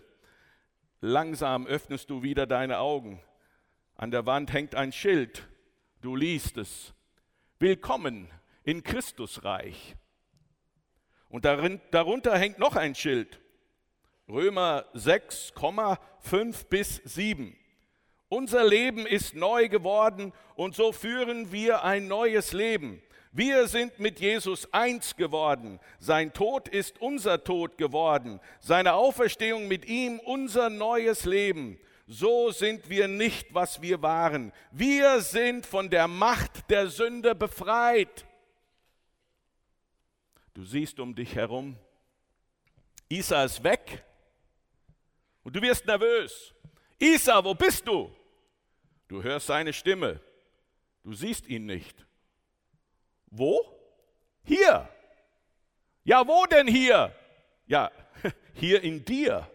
Langsam 1.00 1.66
öffnest 1.66 2.10
du 2.10 2.22
wieder 2.22 2.46
deine 2.46 2.78
Augen. 2.78 3.22
An 3.96 4.10
der 4.10 4.26
Wand 4.26 4.52
hängt 4.52 4.74
ein 4.74 4.92
Schild. 4.92 5.46
Du 6.00 6.16
liest 6.16 6.56
es. 6.56 6.94
Willkommen 7.58 8.30
in 8.62 8.82
Christusreich. 8.82 9.96
Und 11.28 11.44
darin, 11.44 11.80
darunter 11.90 12.36
hängt 12.38 12.58
noch 12.58 12.76
ein 12.76 12.94
Schild. 12.94 13.40
Römer 14.28 14.86
6, 14.94 15.52
5 16.20 16.66
bis 16.66 16.96
7. 17.04 17.56
Unser 18.34 18.64
Leben 18.64 19.06
ist 19.06 19.36
neu 19.36 19.68
geworden 19.68 20.32
und 20.56 20.74
so 20.74 20.90
führen 20.90 21.52
wir 21.52 21.84
ein 21.84 22.08
neues 22.08 22.52
Leben. 22.52 23.00
Wir 23.30 23.68
sind 23.68 24.00
mit 24.00 24.18
Jesus 24.18 24.72
eins 24.72 25.14
geworden. 25.14 25.78
Sein 26.00 26.32
Tod 26.32 26.66
ist 26.66 27.00
unser 27.00 27.44
Tod 27.44 27.78
geworden. 27.78 28.40
Seine 28.58 28.94
Auferstehung 28.94 29.68
mit 29.68 29.84
ihm 29.84 30.18
unser 30.18 30.68
neues 30.68 31.26
Leben. 31.26 31.78
So 32.08 32.50
sind 32.50 32.90
wir 32.90 33.06
nicht, 33.06 33.54
was 33.54 33.80
wir 33.82 34.02
waren. 34.02 34.52
Wir 34.72 35.20
sind 35.20 35.64
von 35.64 35.88
der 35.88 36.08
Macht 36.08 36.68
der 36.70 36.88
Sünde 36.88 37.36
befreit. 37.36 38.26
Du 40.54 40.64
siehst 40.64 40.98
um 40.98 41.14
dich 41.14 41.36
herum, 41.36 41.76
Isa 43.08 43.44
ist 43.44 43.62
weg 43.62 44.02
Und 45.44 45.54
du 45.54 45.62
wirst 45.62 45.86
nervös. 45.86 46.52
Isa, 46.98 47.44
wo 47.44 47.54
bist 47.54 47.86
du? 47.86 48.10
Du 49.08 49.22
hörst 49.22 49.46
seine 49.46 49.72
Stimme. 49.72 50.20
Du 51.02 51.12
siehst 51.12 51.46
ihn 51.46 51.66
nicht. 51.66 52.06
Wo? 53.26 53.60
Hier. 54.44 54.88
Ja, 56.04 56.26
wo 56.26 56.46
denn 56.46 56.66
hier? 56.66 57.14
Ja, 57.66 57.90
hier 58.54 58.82
in 58.82 59.04
dir. 59.04 59.50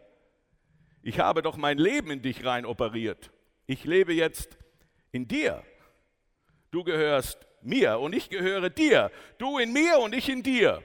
Ich 1.02 1.20
habe 1.20 1.42
doch 1.42 1.58
mein 1.58 1.78
Leben 1.78 2.12
in 2.12 2.22
dich 2.22 2.46
rein 2.46 2.66
operiert. 2.66 3.32
Ich 3.66 3.86
lebe 3.86 4.14
jetzt 4.14 4.58
in 5.12 5.28
dir. 5.28 5.64
Du 6.72 6.84
gehörst 6.84 7.48
mir 7.62 8.00
und 8.00 8.14
ich 8.14 8.30
gehöre 8.30 8.70
dir. 8.70 9.12
Du 9.38 9.58
in 9.58 9.74
mir 9.74 10.00
und 10.00 10.14
ich 10.14 10.30
in 10.30 10.44
dir. 10.44 10.84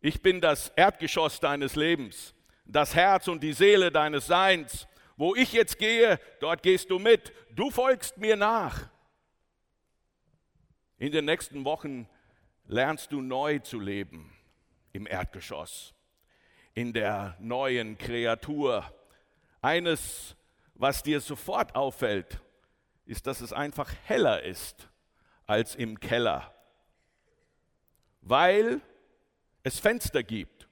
Ich 0.00 0.22
bin 0.22 0.40
das 0.40 0.70
Erdgeschoss 0.76 1.40
deines 1.40 1.76
Lebens, 1.76 2.34
das 2.64 2.94
Herz 2.94 3.28
und 3.28 3.42
die 3.42 3.52
Seele 3.52 3.90
deines 3.92 4.26
Seins. 4.26 4.86
Wo 5.20 5.34
ich 5.34 5.52
jetzt 5.52 5.76
gehe, 5.76 6.18
dort 6.38 6.62
gehst 6.62 6.88
du 6.88 6.98
mit. 6.98 7.34
Du 7.50 7.70
folgst 7.70 8.16
mir 8.16 8.36
nach. 8.36 8.88
In 10.96 11.12
den 11.12 11.26
nächsten 11.26 11.66
Wochen 11.66 12.08
lernst 12.66 13.12
du 13.12 13.20
neu 13.20 13.58
zu 13.58 13.78
leben 13.78 14.32
im 14.94 15.06
Erdgeschoss, 15.06 15.92
in 16.72 16.94
der 16.94 17.36
neuen 17.38 17.98
Kreatur. 17.98 18.90
Eines, 19.60 20.36
was 20.72 21.02
dir 21.02 21.20
sofort 21.20 21.74
auffällt, 21.74 22.40
ist, 23.04 23.26
dass 23.26 23.42
es 23.42 23.52
einfach 23.52 23.92
heller 24.06 24.42
ist 24.42 24.88
als 25.46 25.74
im 25.74 26.00
Keller, 26.00 26.50
weil 28.22 28.80
es 29.64 29.78
Fenster 29.78 30.22
gibt. 30.22 30.66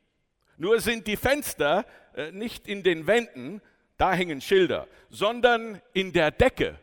Nur 0.56 0.80
sind 0.80 1.06
die 1.06 1.18
Fenster 1.18 1.84
äh, 2.14 2.32
nicht 2.32 2.66
in 2.66 2.82
den 2.82 3.06
Wänden, 3.06 3.60
da 3.98 4.12
hängen 4.14 4.40
Schilder, 4.40 4.88
sondern 5.10 5.82
in 5.92 6.12
der 6.12 6.30
Decke. 6.30 6.78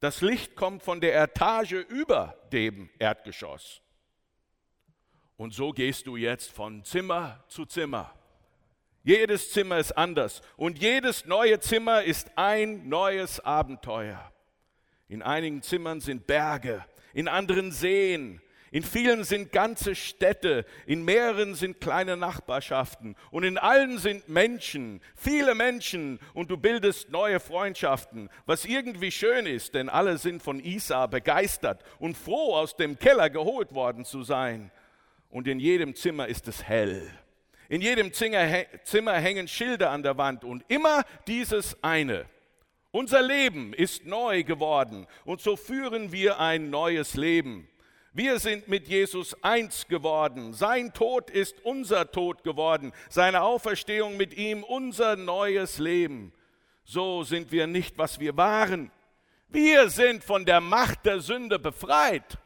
Das 0.00 0.20
Licht 0.20 0.56
kommt 0.56 0.82
von 0.82 1.00
der 1.00 1.20
Etage 1.22 1.84
über 1.88 2.36
dem 2.52 2.88
Erdgeschoss. 2.98 3.82
Und 5.36 5.54
so 5.54 5.70
gehst 5.70 6.06
du 6.06 6.16
jetzt 6.16 6.50
von 6.50 6.84
Zimmer 6.84 7.44
zu 7.48 7.64
Zimmer. 7.64 8.12
Jedes 9.04 9.52
Zimmer 9.52 9.78
ist 9.78 9.92
anders 9.92 10.42
und 10.56 10.78
jedes 10.78 11.24
neue 11.24 11.60
Zimmer 11.60 12.02
ist 12.02 12.30
ein 12.36 12.88
neues 12.88 13.40
Abenteuer. 13.40 14.32
In 15.08 15.22
einigen 15.22 15.62
Zimmern 15.62 16.00
sind 16.00 16.26
Berge, 16.26 16.84
in 17.14 17.28
anderen 17.28 17.72
Seen, 17.72 18.42
in 18.70 18.82
vielen 18.82 19.24
sind 19.24 19.52
ganze 19.52 19.94
Städte, 19.94 20.64
in 20.86 21.04
mehreren 21.04 21.54
sind 21.54 21.80
kleine 21.80 22.16
Nachbarschaften 22.16 23.16
und 23.30 23.44
in 23.44 23.58
allen 23.58 23.98
sind 23.98 24.28
Menschen, 24.28 25.00
viele 25.16 25.54
Menschen 25.54 26.18
und 26.34 26.50
du 26.50 26.56
bildest 26.56 27.10
neue 27.10 27.40
Freundschaften, 27.40 28.28
was 28.46 28.64
irgendwie 28.64 29.10
schön 29.10 29.46
ist, 29.46 29.74
denn 29.74 29.88
alle 29.88 30.18
sind 30.18 30.42
von 30.42 30.60
Isa 30.60 31.06
begeistert 31.06 31.82
und 31.98 32.16
froh, 32.16 32.54
aus 32.54 32.76
dem 32.76 32.98
Keller 32.98 33.30
geholt 33.30 33.74
worden 33.74 34.04
zu 34.04 34.22
sein. 34.22 34.70
Und 35.30 35.46
in 35.46 35.60
jedem 35.60 35.94
Zimmer 35.94 36.26
ist 36.26 36.48
es 36.48 36.62
hell. 36.64 37.10
In 37.68 37.82
jedem 37.82 38.12
Zimmer 38.12 39.14
hängen 39.14 39.46
Schilder 39.46 39.90
an 39.90 40.02
der 40.02 40.16
Wand 40.16 40.44
und 40.44 40.64
immer 40.68 41.04
dieses 41.26 41.76
eine. 41.82 42.24
Unser 42.90 43.20
Leben 43.20 43.74
ist 43.74 44.06
neu 44.06 44.42
geworden 44.42 45.06
und 45.26 45.42
so 45.42 45.56
führen 45.56 46.10
wir 46.10 46.40
ein 46.40 46.70
neues 46.70 47.14
Leben. 47.14 47.68
Wir 48.12 48.38
sind 48.38 48.68
mit 48.68 48.88
Jesus 48.88 49.42
eins 49.42 49.86
geworden. 49.86 50.52
Sein 50.54 50.92
Tod 50.92 51.30
ist 51.30 51.60
unser 51.64 52.10
Tod 52.10 52.42
geworden. 52.42 52.92
Seine 53.08 53.42
Auferstehung 53.42 54.16
mit 54.16 54.34
ihm 54.34 54.64
unser 54.64 55.16
neues 55.16 55.78
Leben. 55.78 56.32
So 56.84 57.22
sind 57.22 57.52
wir 57.52 57.66
nicht, 57.66 57.98
was 57.98 58.18
wir 58.18 58.36
waren. 58.36 58.90
Wir 59.48 59.88
sind 59.90 60.24
von 60.24 60.44
der 60.44 60.60
Macht 60.60 61.06
der 61.06 61.20
Sünde 61.20 61.58
befreit. 61.58 62.38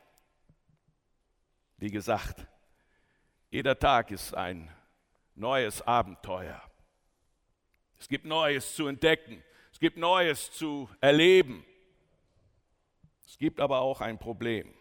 Wie 1.78 1.90
gesagt, 1.90 2.46
jeder 3.50 3.78
Tag 3.78 4.10
ist 4.10 4.34
ein 4.34 4.70
neues 5.34 5.82
Abenteuer. 5.82 6.60
Es 7.98 8.08
gibt 8.08 8.24
Neues 8.24 8.74
zu 8.74 8.86
entdecken 8.88 9.42
gibt 9.82 9.96
Neues 9.96 10.52
zu 10.52 10.88
erleben. 11.00 11.64
Es 13.26 13.36
gibt 13.36 13.58
aber 13.58 13.80
auch 13.80 14.00
ein 14.00 14.16
Problem. 14.16 14.72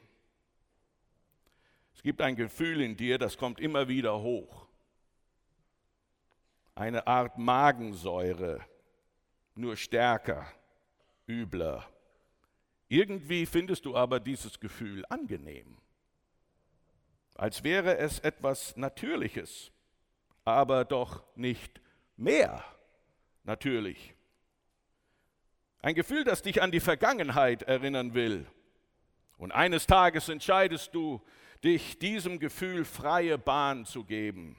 Es 2.02 2.04
gibt 2.04 2.22
ein 2.24 2.36
Gefühl 2.36 2.82
in 2.82 2.98
dir, 2.98 3.20
das 3.20 3.38
kommt 3.38 3.60
immer 3.60 3.88
wieder 3.88 4.20
hoch. 4.20 4.66
Eine 6.74 7.06
Art 7.06 7.38
Magensäure, 7.38 8.60
nur 9.54 9.78
stärker, 9.78 10.52
übler. 11.28 11.88
Irgendwie 12.88 13.46
findest 13.46 13.86
du 13.86 13.96
aber 13.96 14.20
dieses 14.20 14.60
Gefühl 14.60 15.06
angenehm, 15.10 15.78
als 17.36 17.64
wäre 17.64 18.00
es 18.00 18.18
etwas 18.18 18.76
Natürliches, 18.76 19.72
aber 20.44 20.86
doch 20.86 21.24
nicht 21.36 21.80
mehr 22.18 22.66
natürlich. 23.44 24.16
Ein 25.84 25.94
Gefühl, 25.94 26.24
das 26.24 26.42
dich 26.42 26.64
an 26.64 26.72
die 26.72 26.80
Vergangenheit 26.80 27.62
erinnern 27.62 28.16
will. 28.16 28.48
Und 29.38 29.52
eines 29.52 29.86
Tages 29.86 30.30
entscheidest 30.30 30.96
du, 30.96 31.22
dich 31.64 32.00
diesem 32.00 32.40
Gefühl 32.40 32.86
freie 32.86 33.38
Bahn 33.38 33.86
zu 33.86 34.04
geben. 34.04 34.58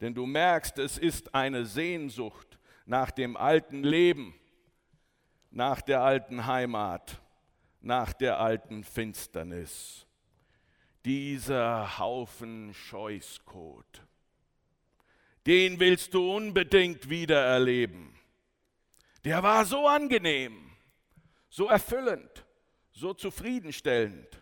Denn 0.00 0.14
du 0.14 0.26
merkst, 0.26 0.78
es 0.78 0.98
ist 0.98 1.34
eine 1.34 1.64
Sehnsucht 1.64 2.58
nach 2.86 3.10
dem 3.10 3.36
alten 3.36 3.82
Leben, 3.82 4.34
nach 5.50 5.80
der 5.80 6.02
alten 6.02 6.46
Heimat, 6.46 7.20
nach 7.80 8.12
der 8.12 8.40
alten 8.40 8.84
Finsternis. 8.84 10.06
Dieser 11.04 11.98
Haufen 11.98 12.74
Scheußkot, 12.74 14.02
den 15.46 15.80
willst 15.80 16.14
du 16.14 16.36
unbedingt 16.36 17.10
wieder 17.10 17.40
erleben 17.40 18.18
der 19.24 19.42
war 19.42 19.64
so 19.64 19.86
angenehm, 19.86 20.70
so 21.48 21.66
erfüllend, 21.68 22.44
so 22.90 23.14
zufriedenstellend. 23.14 24.41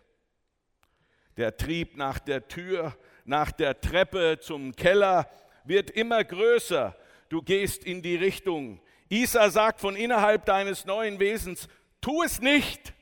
Der 1.41 1.57
Trieb 1.57 1.97
nach 1.97 2.19
der 2.19 2.47
Tür, 2.47 2.95
nach 3.25 3.51
der 3.51 3.81
Treppe 3.81 4.37
zum 4.39 4.75
Keller 4.75 5.27
wird 5.63 5.89
immer 5.89 6.23
größer. 6.23 6.95
Du 7.29 7.41
gehst 7.41 7.83
in 7.83 8.03
die 8.03 8.15
Richtung. 8.15 8.79
Isa 9.09 9.49
sagt 9.49 9.79
von 9.79 9.95
innerhalb 9.95 10.45
deines 10.45 10.85
neuen 10.85 11.19
Wesens, 11.19 11.67
tu 11.99 12.21
es 12.21 12.41
nicht. 12.41 12.93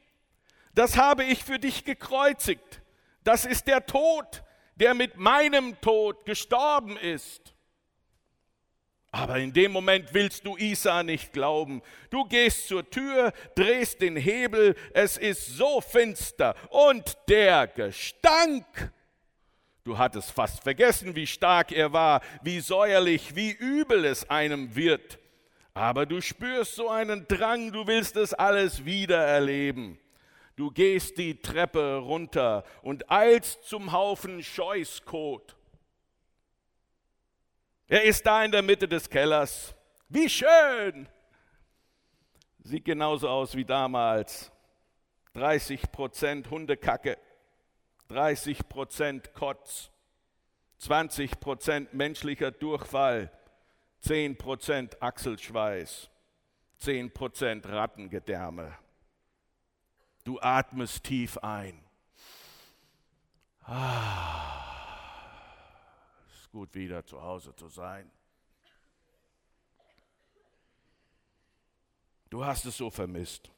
Das 0.74 0.96
habe 0.96 1.26
ich 1.26 1.44
für 1.44 1.60
dich 1.60 1.84
gekreuzigt. 1.84 2.82
Das 3.26 3.44
ist 3.44 3.68
der 3.68 3.86
Tod, 3.86 4.42
der 4.76 4.94
mit 4.94 5.18
meinem 5.18 5.78
Tod 5.82 6.26
gestorben 6.26 6.96
ist. 6.96 7.54
Aber 9.12 9.38
in 9.38 9.54
dem 9.54 9.72
Moment 9.72 10.14
willst 10.14 10.46
du 10.46 10.56
Isa 10.58 11.02
nicht 11.02 11.34
glauben. 11.34 11.82
Du 12.12 12.26
gehst 12.26 12.68
zur 12.68 12.88
Tür, 12.88 13.34
drehst 13.56 14.02
den 14.02 14.16
Hebel, 14.16 14.76
es 14.94 15.18
ist 15.18 15.58
so 15.58 15.82
finster 15.82 16.56
und 16.70 17.18
der 17.28 17.68
Gestank. 17.68 18.66
Du 19.84 19.98
hattest 19.98 20.32
fast 20.32 20.62
vergessen, 20.62 21.16
wie 21.16 21.26
stark 21.26 21.72
er 21.72 21.92
war, 21.92 22.22
wie 22.44 22.60
säuerlich, 22.60 23.36
wie 23.36 23.52
übel 23.52 24.06
es 24.06 24.30
einem 24.30 24.76
wird. 24.76 25.18
Aber 25.74 26.06
du 26.06 26.22
spürst 26.22 26.76
so 26.76 26.90
einen 26.90 27.28
Drang, 27.28 27.72
du 27.72 27.88
willst 27.88 28.16
es 28.16 28.36
alles 28.36 28.86
wieder 28.86 29.26
erleben. 29.26 29.98
Du 30.56 30.70
gehst 30.70 31.18
die 31.18 31.40
Treppe 31.40 31.96
runter 31.98 32.64
und 32.84 33.10
eilst 33.10 33.64
zum 33.64 33.92
Haufen 33.92 34.44
Scheußkot. 34.44 35.56
Er 37.90 38.04
ist 38.04 38.24
da 38.24 38.46
in 38.46 38.52
der 38.52 38.62
Mitte 38.62 38.88
des 38.88 39.10
Kellers. 39.10 39.74
Wie 40.10 40.30
schön! 40.30 41.10
Sieht 42.60 42.86
genauso 42.86 43.28
aus 43.28 43.56
wie 43.56 43.66
damals. 43.66 44.52
30 45.34 45.92
Prozent 45.92 46.52
Hundekacke, 46.52 47.18
30 48.10 48.70
Prozent 48.70 49.34
Kotz, 49.34 49.90
20 50.78 51.40
Prozent 51.40 51.94
menschlicher 51.96 52.52
Durchfall, 52.52 53.32
10 54.02 54.38
Prozent 54.38 55.02
Achselschweiß, 55.02 56.12
10 56.78 57.12
Prozent 57.12 57.68
Rattengedärme. 57.68 58.78
Du 60.26 60.40
atmest 60.40 61.04
tief 61.06 61.40
ein. 61.40 61.84
Ah 63.64 64.69
gut, 66.52 66.74
wieder 66.76 67.06
zu 67.06 67.22
Hause 67.22 67.56
zu 67.56 67.68
sein. 67.68 68.12
Du 72.30 72.46
hast 72.46 72.66
es 72.66 72.78
so 72.78 72.90
vermisst. 72.90 73.52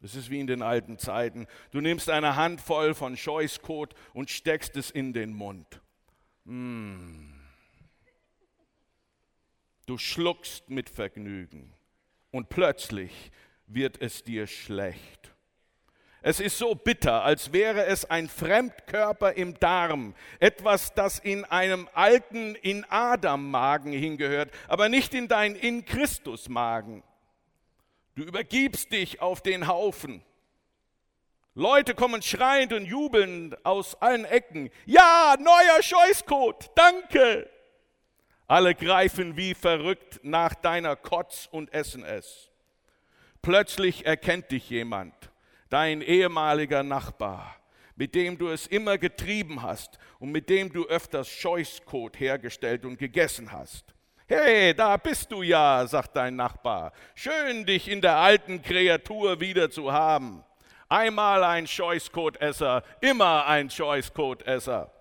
Es 0.00 0.14
ist 0.14 0.30
wie 0.30 0.38
in 0.38 0.46
den 0.46 0.62
alten 0.62 0.98
Zeiten. 0.98 1.46
Du 1.72 1.80
nimmst 1.80 2.08
eine 2.08 2.36
Handvoll 2.36 2.94
von 2.94 3.16
Scheußkot 3.16 3.94
und 4.14 4.30
steckst 4.30 4.76
es 4.76 4.90
in 4.90 5.12
den 5.12 5.32
Mund. 5.34 5.80
Mmh. 6.44 7.34
Du 9.86 9.98
schluckst 9.98 10.70
mit 10.70 10.90
Vergnügen 10.90 11.74
und 12.30 12.48
plötzlich 12.50 13.32
wird 13.66 14.00
es 14.00 14.22
dir 14.22 14.46
schlecht. 14.46 15.34
Es 16.20 16.40
ist 16.40 16.58
so 16.58 16.74
bitter, 16.74 17.22
als 17.22 17.52
wäre 17.52 17.86
es 17.86 18.04
ein 18.04 18.28
Fremdkörper 18.28 19.34
im 19.34 19.58
Darm, 19.58 20.14
etwas, 20.40 20.92
das 20.92 21.20
in 21.20 21.44
einem 21.44 21.88
alten, 21.94 22.56
in 22.56 22.84
Adam-Magen 22.88 23.92
hingehört, 23.92 24.50
aber 24.66 24.88
nicht 24.88 25.14
in 25.14 25.28
dein 25.28 25.54
in 25.54 25.84
Christus-Magen. 25.84 27.04
Du 28.16 28.24
übergibst 28.24 28.92
dich 28.92 29.22
auf 29.22 29.42
den 29.42 29.68
Haufen. 29.68 30.24
Leute 31.54 31.94
kommen 31.94 32.20
schreiend 32.22 32.72
und 32.72 32.84
jubelnd 32.84 33.64
aus 33.64 33.94
allen 34.02 34.24
Ecken. 34.24 34.70
Ja, 34.86 35.36
neuer 35.38 35.82
Scheußcode, 35.82 36.70
danke. 36.74 37.48
Alle 38.48 38.74
greifen 38.74 39.36
wie 39.36 39.54
verrückt 39.54 40.20
nach 40.24 40.54
deiner 40.56 40.96
Kotz 40.96 41.48
und 41.50 41.72
essen 41.72 42.04
es. 42.04 42.50
Plötzlich 43.40 44.04
erkennt 44.04 44.50
dich 44.50 44.68
jemand 44.68 45.14
dein 45.68 46.02
ehemaliger 46.02 46.82
Nachbar, 46.82 47.56
mit 47.96 48.14
dem 48.14 48.38
du 48.38 48.48
es 48.48 48.66
immer 48.66 48.98
getrieben 48.98 49.62
hast 49.62 49.98
und 50.18 50.30
mit 50.30 50.48
dem 50.48 50.72
du 50.72 50.86
öfters 50.86 51.28
Scheußkot 51.28 52.18
hergestellt 52.18 52.84
und 52.84 52.98
gegessen 52.98 53.52
hast. 53.52 53.94
Hey, 54.26 54.74
da 54.74 54.96
bist 54.98 55.32
du 55.32 55.42
ja, 55.42 55.86
sagt 55.86 56.14
dein 56.14 56.36
Nachbar. 56.36 56.92
Schön, 57.14 57.64
dich 57.64 57.88
in 57.88 58.02
der 58.02 58.16
alten 58.16 58.60
Kreatur 58.60 59.40
wieder 59.40 59.70
zu 59.70 59.92
haben. 59.92 60.44
Einmal 60.88 61.44
ein 61.44 61.66
Scheußkotesser, 61.66 62.82
immer 63.00 63.46
ein 63.46 63.70
Scheußkotesser. 63.70 64.92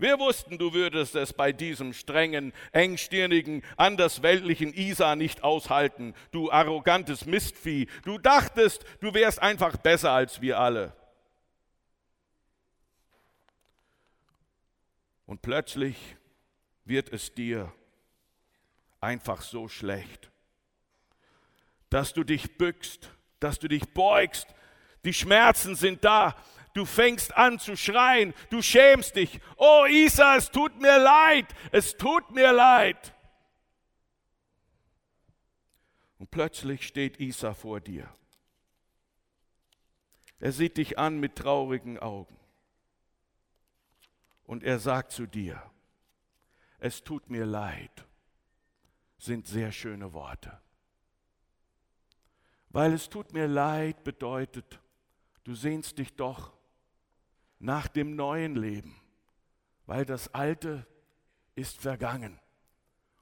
Wir 0.00 0.18
wussten, 0.18 0.56
du 0.56 0.72
würdest 0.72 1.14
es 1.14 1.34
bei 1.34 1.52
diesem 1.52 1.92
strengen, 1.92 2.54
engstirnigen, 2.72 3.62
andersweltlichen 3.76 4.72
Isa 4.72 5.14
nicht 5.14 5.44
aushalten, 5.44 6.14
du 6.30 6.50
arrogantes 6.50 7.26
Mistvieh. 7.26 7.86
Du 8.04 8.16
dachtest, 8.16 8.82
du 9.00 9.12
wärst 9.12 9.42
einfach 9.42 9.76
besser 9.76 10.12
als 10.12 10.40
wir 10.40 10.58
alle. 10.58 10.96
Und 15.26 15.42
plötzlich 15.42 16.16
wird 16.86 17.12
es 17.12 17.34
dir 17.34 17.70
einfach 19.02 19.42
so 19.42 19.68
schlecht, 19.68 20.30
dass 21.90 22.14
du 22.14 22.24
dich 22.24 22.56
bückst, 22.56 23.10
dass 23.38 23.58
du 23.58 23.68
dich 23.68 23.92
beugst. 23.92 24.46
Die 25.04 25.12
Schmerzen 25.12 25.76
sind 25.76 26.04
da, 26.04 26.34
du 26.80 26.86
fängst 26.86 27.36
an 27.36 27.58
zu 27.58 27.76
schreien, 27.76 28.32
du 28.48 28.62
schämst 28.62 29.14
dich. 29.14 29.38
Oh 29.58 29.84
Isa, 29.86 30.36
es 30.36 30.50
tut 30.50 30.80
mir 30.80 30.98
leid, 30.98 31.46
es 31.72 31.94
tut 31.98 32.30
mir 32.30 32.52
leid. 32.54 33.14
Und 36.18 36.30
plötzlich 36.30 36.86
steht 36.86 37.20
Isa 37.20 37.52
vor 37.52 37.80
dir. 37.80 38.10
Er 40.38 40.52
sieht 40.52 40.78
dich 40.78 40.98
an 40.98 41.20
mit 41.20 41.36
traurigen 41.36 41.98
Augen. 41.98 42.38
Und 44.44 44.64
er 44.64 44.78
sagt 44.78 45.12
zu 45.12 45.26
dir, 45.26 45.62
es 46.78 47.04
tut 47.04 47.28
mir 47.28 47.44
leid, 47.44 48.06
sind 49.18 49.46
sehr 49.46 49.70
schöne 49.70 50.14
Worte. 50.14 50.58
Weil 52.70 52.94
es 52.94 53.10
tut 53.10 53.34
mir 53.34 53.48
leid 53.48 54.02
bedeutet, 54.02 54.80
du 55.44 55.54
sehnst 55.54 55.98
dich 55.98 56.16
doch 56.16 56.58
nach 57.60 57.86
dem 57.86 58.16
neuen 58.16 58.56
Leben, 58.56 59.00
weil 59.86 60.04
das 60.04 60.34
Alte 60.34 60.86
ist 61.54 61.80
vergangen 61.80 62.40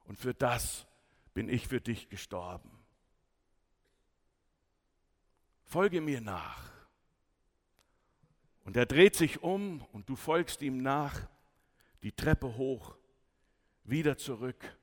und 0.04 0.16
für 0.18 0.32
das 0.32 0.86
bin 1.34 1.48
ich 1.48 1.68
für 1.68 1.80
dich 1.80 2.08
gestorben. 2.08 2.70
Folge 5.64 6.00
mir 6.00 6.20
nach. 6.20 6.70
Und 8.64 8.76
er 8.76 8.86
dreht 8.86 9.16
sich 9.16 9.42
um 9.42 9.82
und 9.92 10.08
du 10.08 10.16
folgst 10.16 10.62
ihm 10.62 10.82
nach, 10.82 11.28
die 12.02 12.12
Treppe 12.12 12.56
hoch, 12.56 12.96
wieder 13.84 14.16
zurück, 14.16 14.78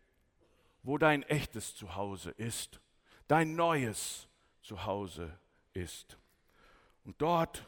wo 0.83 0.97
dein 0.97 1.23
echtes 1.23 1.75
Zuhause 1.75 2.31
ist, 2.31 2.81
dein 3.27 3.55
neues 3.55 4.27
Zuhause 4.61 5.37
ist. 5.73 6.17
Und 7.03 7.21
dort 7.21 7.67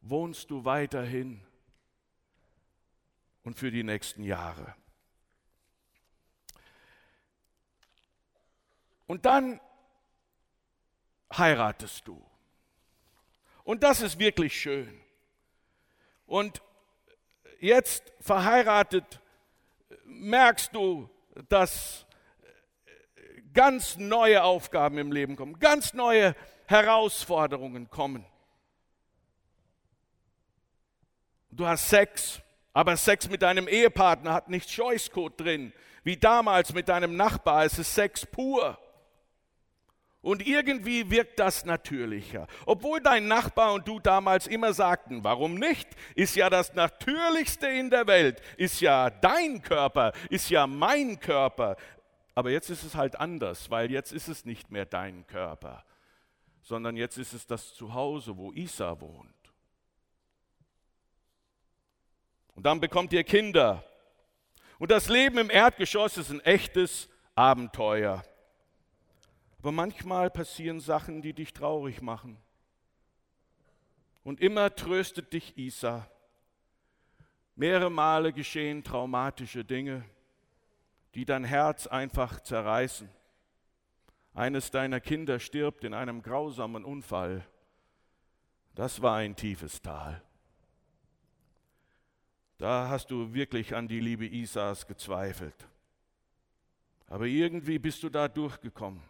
wohnst 0.00 0.50
du 0.50 0.64
weiterhin 0.64 1.40
und 3.42 3.58
für 3.58 3.70
die 3.70 3.82
nächsten 3.82 4.22
Jahre. 4.22 4.74
Und 9.06 9.26
dann 9.26 9.60
heiratest 11.36 12.06
du. 12.06 12.24
Und 13.64 13.82
das 13.82 14.02
ist 14.02 14.18
wirklich 14.18 14.58
schön. 14.58 15.00
Und 16.26 16.62
jetzt 17.60 18.12
verheiratet 18.20 19.20
merkst 20.04 20.74
du, 20.74 21.10
dass 21.48 22.06
ganz 23.52 23.96
neue 23.96 24.42
Aufgaben 24.44 24.98
im 24.98 25.12
Leben 25.12 25.36
kommen, 25.36 25.58
ganz 25.58 25.92
neue 25.92 26.36
Herausforderungen 26.66 27.90
kommen. 27.90 28.24
Du 31.50 31.66
hast 31.66 31.88
Sex, 31.88 32.40
aber 32.72 32.96
Sex 32.96 33.28
mit 33.28 33.42
deinem 33.42 33.66
Ehepartner 33.66 34.32
hat 34.32 34.48
nicht 34.48 34.70
Scheußcode 34.70 35.40
drin. 35.40 35.72
Wie 36.04 36.16
damals 36.16 36.72
mit 36.72 36.88
deinem 36.88 37.16
Nachbar, 37.16 37.64
es 37.64 37.78
ist 37.78 37.94
Sex 37.94 38.24
pur. 38.24 38.78
Und 40.22 40.46
irgendwie 40.46 41.10
wirkt 41.10 41.38
das 41.38 41.64
natürlicher. 41.64 42.46
Obwohl 42.66 43.00
dein 43.00 43.26
Nachbar 43.26 43.72
und 43.72 43.88
du 43.88 43.98
damals 43.98 44.46
immer 44.46 44.74
sagten, 44.74 45.24
warum 45.24 45.54
nicht? 45.54 45.88
Ist 46.14 46.36
ja 46.36 46.50
das 46.50 46.74
Natürlichste 46.74 47.68
in 47.68 47.88
der 47.90 48.06
Welt, 48.06 48.42
ist 48.58 48.80
ja 48.82 49.08
dein 49.08 49.62
Körper, 49.62 50.12
ist 50.28 50.50
ja 50.50 50.66
mein 50.66 51.18
Körper. 51.20 51.76
Aber 52.34 52.50
jetzt 52.50 52.68
ist 52.68 52.84
es 52.84 52.94
halt 52.94 53.18
anders, 53.18 53.70
weil 53.70 53.90
jetzt 53.90 54.12
ist 54.12 54.28
es 54.28 54.44
nicht 54.44 54.70
mehr 54.70 54.84
dein 54.84 55.26
Körper, 55.26 55.84
sondern 56.62 56.96
jetzt 56.96 57.16
ist 57.16 57.32
es 57.32 57.46
das 57.46 57.74
Zuhause, 57.74 58.36
wo 58.36 58.52
Isa 58.52 59.00
wohnt. 59.00 59.39
Und 62.60 62.64
dann 62.64 62.78
bekommt 62.78 63.14
ihr 63.14 63.24
Kinder. 63.24 63.82
Und 64.78 64.90
das 64.90 65.08
Leben 65.08 65.38
im 65.38 65.48
Erdgeschoss 65.48 66.18
ist 66.18 66.28
ein 66.28 66.40
echtes 66.40 67.08
Abenteuer. 67.34 68.22
Aber 69.60 69.72
manchmal 69.72 70.28
passieren 70.28 70.78
Sachen, 70.78 71.22
die 71.22 71.32
dich 71.32 71.54
traurig 71.54 72.02
machen. 72.02 72.36
Und 74.24 74.42
immer 74.42 74.74
tröstet 74.74 75.32
dich 75.32 75.56
Isa. 75.56 76.06
Mehrere 77.56 77.90
Male 77.90 78.30
geschehen 78.30 78.84
traumatische 78.84 79.64
Dinge, 79.64 80.04
die 81.14 81.24
dein 81.24 81.44
Herz 81.44 81.86
einfach 81.86 82.40
zerreißen. 82.40 83.08
Eines 84.34 84.70
deiner 84.70 85.00
Kinder 85.00 85.40
stirbt 85.40 85.82
in 85.82 85.94
einem 85.94 86.20
grausamen 86.20 86.84
Unfall. 86.84 87.42
Das 88.74 89.00
war 89.00 89.16
ein 89.16 89.34
tiefes 89.34 89.80
Tal. 89.80 90.22
Da 92.60 92.90
hast 92.90 93.10
du 93.10 93.32
wirklich 93.32 93.74
an 93.74 93.88
die 93.88 94.00
Liebe 94.00 94.26
Isas 94.26 94.86
gezweifelt. 94.86 95.66
Aber 97.06 97.24
irgendwie 97.24 97.78
bist 97.78 98.02
du 98.02 98.10
da 98.10 98.28
durchgekommen. 98.28 99.02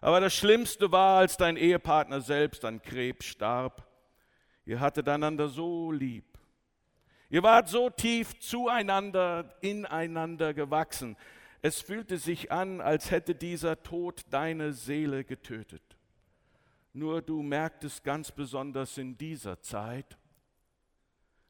Aber 0.00 0.18
das 0.18 0.34
Schlimmste 0.34 0.90
war, 0.90 1.20
als 1.20 1.36
dein 1.36 1.56
Ehepartner 1.56 2.20
selbst 2.20 2.64
an 2.64 2.82
Krebs 2.82 3.26
starb. 3.26 3.86
Ihr 4.64 4.80
hattet 4.80 5.08
einander 5.08 5.48
so 5.48 5.92
lieb. 5.92 6.24
Ihr 7.30 7.44
wart 7.44 7.68
so 7.68 7.90
tief 7.90 8.36
zueinander, 8.40 9.54
ineinander 9.60 10.52
gewachsen. 10.52 11.16
Es 11.62 11.80
fühlte 11.80 12.18
sich 12.18 12.50
an, 12.50 12.80
als 12.80 13.12
hätte 13.12 13.36
dieser 13.36 13.84
Tod 13.84 14.22
deine 14.30 14.72
Seele 14.72 15.22
getötet. 15.22 15.96
Nur 16.92 17.22
du 17.22 17.40
merktest 17.44 18.02
ganz 18.02 18.32
besonders 18.32 18.98
in 18.98 19.16
dieser 19.16 19.62
Zeit, 19.62 20.18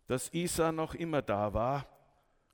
dass 0.06 0.32
Isa 0.32 0.72
noch 0.72 0.94
immer 0.94 1.22
da 1.22 1.52
war, 1.52 1.86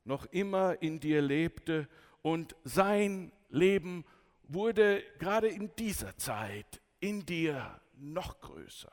noch 0.05 0.25
immer 0.27 0.81
in 0.81 0.99
dir 0.99 1.21
lebte 1.21 1.87
und 2.21 2.55
sein 2.63 3.31
Leben 3.49 4.05
wurde 4.43 5.03
gerade 5.19 5.47
in 5.47 5.71
dieser 5.77 6.17
Zeit 6.17 6.81
in 6.99 7.25
dir 7.25 7.79
noch 7.95 8.39
größer. 8.41 8.91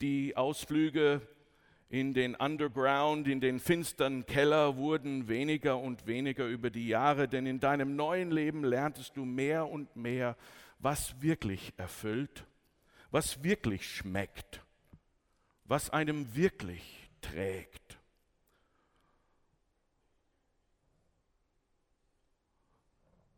Die 0.00 0.36
Ausflüge 0.36 1.22
in 1.88 2.14
den 2.14 2.34
Underground, 2.34 3.28
in 3.28 3.40
den 3.40 3.60
finsteren 3.60 4.24
Keller 4.24 4.76
wurden 4.76 5.28
weniger 5.28 5.78
und 5.78 6.06
weniger 6.06 6.46
über 6.46 6.70
die 6.70 6.88
Jahre, 6.88 7.28
denn 7.28 7.46
in 7.46 7.60
deinem 7.60 7.96
neuen 7.96 8.30
Leben 8.30 8.64
lerntest 8.64 9.16
du 9.16 9.24
mehr 9.24 9.68
und 9.68 9.94
mehr, 9.94 10.36
was 10.78 11.20
wirklich 11.20 11.74
erfüllt, 11.76 12.46
was 13.10 13.44
wirklich 13.44 13.86
schmeckt 13.86 14.64
was 15.72 15.88
einem 15.88 16.34
wirklich 16.34 17.08
trägt. 17.22 17.98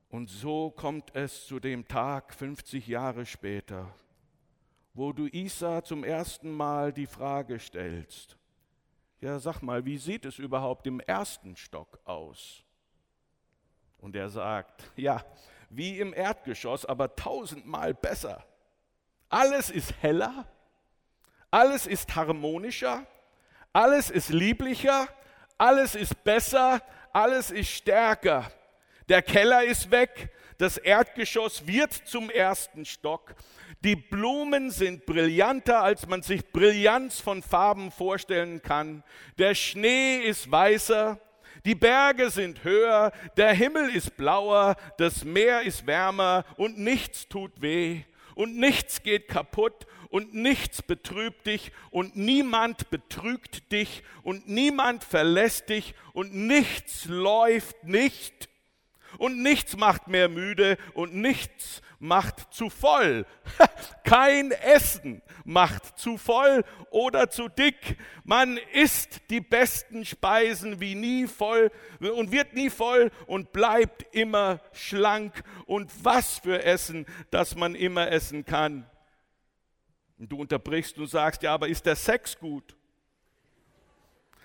Und 0.08 0.28
so 0.28 0.72
kommt 0.72 1.14
es 1.14 1.46
zu 1.46 1.60
dem 1.60 1.86
Tag 1.86 2.34
50 2.34 2.88
Jahre 2.88 3.24
später, 3.24 3.94
wo 4.94 5.12
du 5.12 5.28
Isa 5.28 5.84
zum 5.84 6.02
ersten 6.02 6.50
Mal 6.50 6.92
die 6.92 7.06
Frage 7.06 7.60
stellst, 7.60 8.36
ja 9.20 9.38
sag 9.38 9.62
mal, 9.62 9.84
wie 9.84 9.98
sieht 9.98 10.24
es 10.24 10.40
überhaupt 10.40 10.88
im 10.88 10.98
ersten 10.98 11.54
Stock 11.54 12.00
aus? 12.04 12.64
Und 13.98 14.16
er 14.16 14.28
sagt, 14.28 14.90
ja, 14.96 15.24
wie 15.70 16.00
im 16.00 16.12
Erdgeschoss, 16.12 16.84
aber 16.84 17.14
tausendmal 17.14 17.94
besser. 17.94 18.44
Alles 19.28 19.70
ist 19.70 20.02
heller, 20.02 20.48
alles 21.54 21.86
ist 21.86 22.16
harmonischer, 22.16 23.06
alles 23.72 24.10
ist 24.10 24.30
lieblicher, 24.30 25.06
alles 25.56 25.94
ist 25.94 26.24
besser, 26.24 26.82
alles 27.12 27.52
ist 27.52 27.68
stärker. 27.68 28.50
Der 29.08 29.22
Keller 29.22 29.62
ist 29.62 29.88
weg, 29.92 30.30
das 30.58 30.78
Erdgeschoss 30.78 31.64
wird 31.64 31.92
zum 31.92 32.28
ersten 32.28 32.84
Stock. 32.84 33.36
Die 33.84 33.94
Blumen 33.94 34.72
sind 34.72 35.06
brillanter, 35.06 35.80
als 35.80 36.08
man 36.08 36.22
sich 36.22 36.44
Brillanz 36.50 37.20
von 37.20 37.40
Farben 37.40 37.92
vorstellen 37.92 38.60
kann. 38.60 39.04
Der 39.38 39.54
Schnee 39.54 40.16
ist 40.16 40.50
weißer, 40.50 41.20
die 41.64 41.76
Berge 41.76 42.30
sind 42.30 42.64
höher, 42.64 43.12
der 43.36 43.52
Himmel 43.52 43.94
ist 43.94 44.16
blauer, 44.16 44.74
das 44.98 45.24
Meer 45.24 45.62
ist 45.62 45.86
wärmer 45.86 46.44
und 46.56 46.78
nichts 46.78 47.28
tut 47.28 47.62
weh 47.62 48.02
und 48.34 48.56
nichts 48.56 49.04
geht 49.04 49.28
kaputt 49.28 49.86
und 50.14 50.32
nichts 50.32 50.80
betrübt 50.80 51.48
dich 51.48 51.72
und 51.90 52.14
niemand 52.14 52.88
betrügt 52.88 53.72
dich 53.72 54.04
und 54.22 54.48
niemand 54.48 55.02
verlässt 55.02 55.70
dich 55.70 55.96
und 56.12 56.32
nichts 56.32 57.06
läuft 57.06 57.82
nicht 57.82 58.48
und 59.18 59.42
nichts 59.42 59.76
macht 59.76 60.06
mehr 60.06 60.28
müde 60.28 60.78
und 60.92 61.16
nichts 61.16 61.82
macht 61.98 62.54
zu 62.54 62.70
voll. 62.70 63.26
Kein 64.04 64.52
Essen 64.52 65.20
macht 65.44 65.98
zu 65.98 66.16
voll 66.16 66.62
oder 66.90 67.28
zu 67.28 67.48
dick. 67.48 67.96
Man 68.22 68.56
isst 68.72 69.20
die 69.30 69.40
besten 69.40 70.04
Speisen 70.04 70.78
wie 70.78 70.94
nie 70.94 71.26
voll 71.26 71.72
und 71.98 72.30
wird 72.30 72.54
nie 72.54 72.70
voll 72.70 73.10
und 73.26 73.52
bleibt 73.52 74.14
immer 74.14 74.60
schlank. 74.72 75.42
Und 75.66 75.90
was 76.04 76.38
für 76.38 76.62
Essen, 76.62 77.04
das 77.32 77.56
man 77.56 77.74
immer 77.74 78.12
essen 78.12 78.44
kann. 78.44 78.88
Und 80.18 80.30
du 80.30 80.40
unterbrichst 80.40 80.96
und 80.98 81.06
sagst, 81.08 81.42
ja, 81.42 81.54
aber 81.54 81.68
ist 81.68 81.86
der 81.86 81.96
Sex 81.96 82.38
gut? 82.38 82.76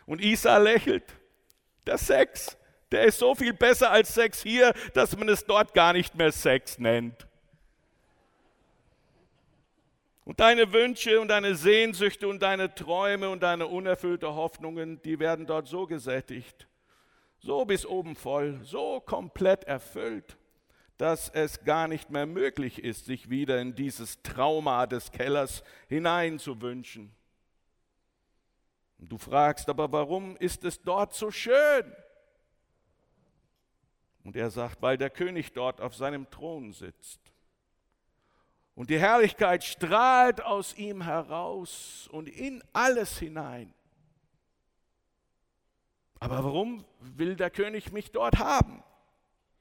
Und 0.05 0.21
Isa 0.21 0.58
lächelt. 0.58 1.03
Der 1.86 1.97
Sex, 1.97 2.58
der 2.91 3.03
ist 3.03 3.19
so 3.19 3.36
viel 3.36 3.53
besser 3.53 3.91
als 3.91 4.13
Sex 4.13 4.41
hier, 4.41 4.73
dass 4.93 5.15
man 5.15 5.29
es 5.29 5.45
dort 5.45 5.73
gar 5.73 5.93
nicht 5.93 6.15
mehr 6.15 6.32
Sex 6.32 6.79
nennt. 6.79 7.27
Und 10.25 10.39
deine 10.39 10.71
Wünsche 10.73 11.19
und 11.19 11.29
deine 11.29 11.55
Sehnsüchte 11.55 12.27
und 12.27 12.43
deine 12.43 12.75
Träume 12.75 13.29
und 13.29 13.41
deine 13.41 13.65
unerfüllte 13.65 14.36
Hoffnungen, 14.36 15.01
die 15.01 15.19
werden 15.19 15.47
dort 15.47 15.67
so 15.67 15.88
gesättigt, 15.88 16.67
so 17.39 17.65
bis 17.65 17.84
oben 17.84 18.15
voll, 18.15 18.60
so 18.63 18.99
komplett 18.99 19.63
erfüllt, 19.63 20.38
dass 20.99 21.29
es 21.29 21.63
gar 21.63 21.88
nicht 21.88 22.09
mehr 22.09 22.25
möglich 22.25 22.83
ist, 22.83 23.05
sich 23.05 23.29
wieder 23.29 23.62
in 23.62 23.73
dieses 23.73 24.21
Trauma 24.21 24.85
des 24.85 25.13
Kellers 25.13 25.63
hineinzuwünschen. 25.88 27.15
Du 28.97 29.17
fragst 29.17 29.69
aber, 29.69 29.89
warum 29.93 30.35
ist 30.35 30.65
es 30.65 30.81
dort 30.81 31.13
so 31.13 31.31
schön? 31.31 31.95
Und 34.25 34.35
er 34.35 34.51
sagt, 34.51 34.81
weil 34.81 34.97
der 34.97 35.09
König 35.09 35.53
dort 35.53 35.79
auf 35.79 35.95
seinem 35.95 36.29
Thron 36.29 36.73
sitzt. 36.73 37.21
Und 38.75 38.89
die 38.89 38.99
Herrlichkeit 38.99 39.63
strahlt 39.63 40.43
aus 40.43 40.73
ihm 40.77 41.01
heraus 41.01 42.09
und 42.12 42.27
in 42.27 42.62
alles 42.73 43.17
hinein. 43.17 43.73
Aber 46.19 46.43
warum 46.43 46.83
will 46.99 47.38
der 47.38 47.51
König 47.51 47.93
mich 47.93 48.12
dort 48.12 48.38
haben? 48.38 48.83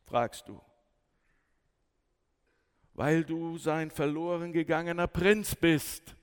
fragst 0.04 0.48
du. 0.48 0.60
Weil 2.98 3.24
du 3.24 3.58
sein 3.58 3.92
verloren 3.92 4.52
gegangener 4.52 5.06
Prinz 5.06 5.54
bist. 5.54 6.16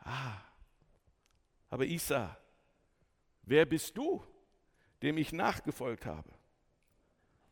Ah, 0.00 0.40
aber 1.70 1.86
Isa, 1.86 2.36
wer 3.42 3.64
bist 3.64 3.96
du, 3.96 4.26
dem 5.02 5.18
ich 5.18 5.32
nachgefolgt 5.32 6.04
habe? 6.04 6.28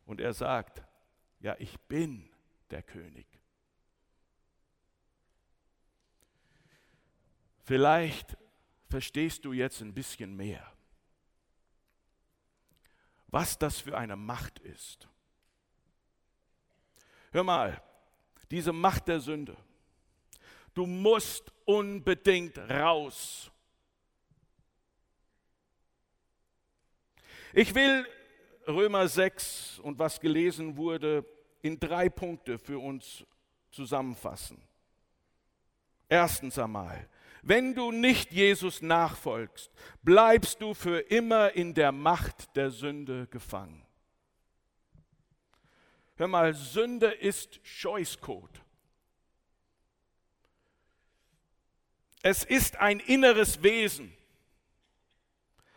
Und 0.05 0.19
er 0.19 0.33
sagt, 0.33 0.83
ja, 1.39 1.55
ich 1.57 1.79
bin 1.87 2.29
der 2.69 2.83
König. 2.83 3.27
Vielleicht 7.63 8.35
verstehst 8.89 9.45
du 9.45 9.53
jetzt 9.53 9.79
ein 9.79 9.93
bisschen 9.93 10.35
mehr, 10.35 10.69
was 13.27 13.57
das 13.57 13.79
für 13.79 13.97
eine 13.97 14.17
Macht 14.17 14.59
ist. 14.59 15.07
Hör 17.31 17.43
mal, 17.43 17.84
diese 18.51 18.73
Macht 18.73 19.07
der 19.07 19.19
Sünde. 19.19 19.55
Du 20.73 20.85
musst 20.85 21.51
unbedingt 21.65 22.57
raus. 22.57 23.51
Ich 27.53 27.73
will 27.73 28.05
Römer 28.67 29.07
6 29.07 29.79
und 29.79 29.97
was 29.97 30.19
gelesen 30.19 30.75
wurde, 30.75 31.23
in 31.61 31.79
drei 31.79 32.09
Punkte 32.09 32.59
für 32.59 32.79
uns 32.79 33.25
zusammenfassen. 33.71 34.61
Erstens 36.09 36.59
einmal, 36.59 37.07
wenn 37.41 37.73
du 37.73 37.91
nicht 37.91 38.31
Jesus 38.31 38.81
nachfolgst, 38.81 39.71
bleibst 40.01 40.61
du 40.61 40.73
für 40.73 40.99
immer 40.99 41.51
in 41.53 41.73
der 41.73 41.91
Macht 41.91 42.55
der 42.55 42.71
Sünde 42.71 43.27
gefangen. 43.27 43.84
Hör 46.17 46.27
mal, 46.27 46.53
Sünde 46.53 47.07
ist 47.07 47.59
Scheußkot. 47.63 48.49
Es 52.21 52.43
ist 52.43 52.77
ein 52.77 52.99
inneres 53.01 53.61
Wesen 53.61 54.15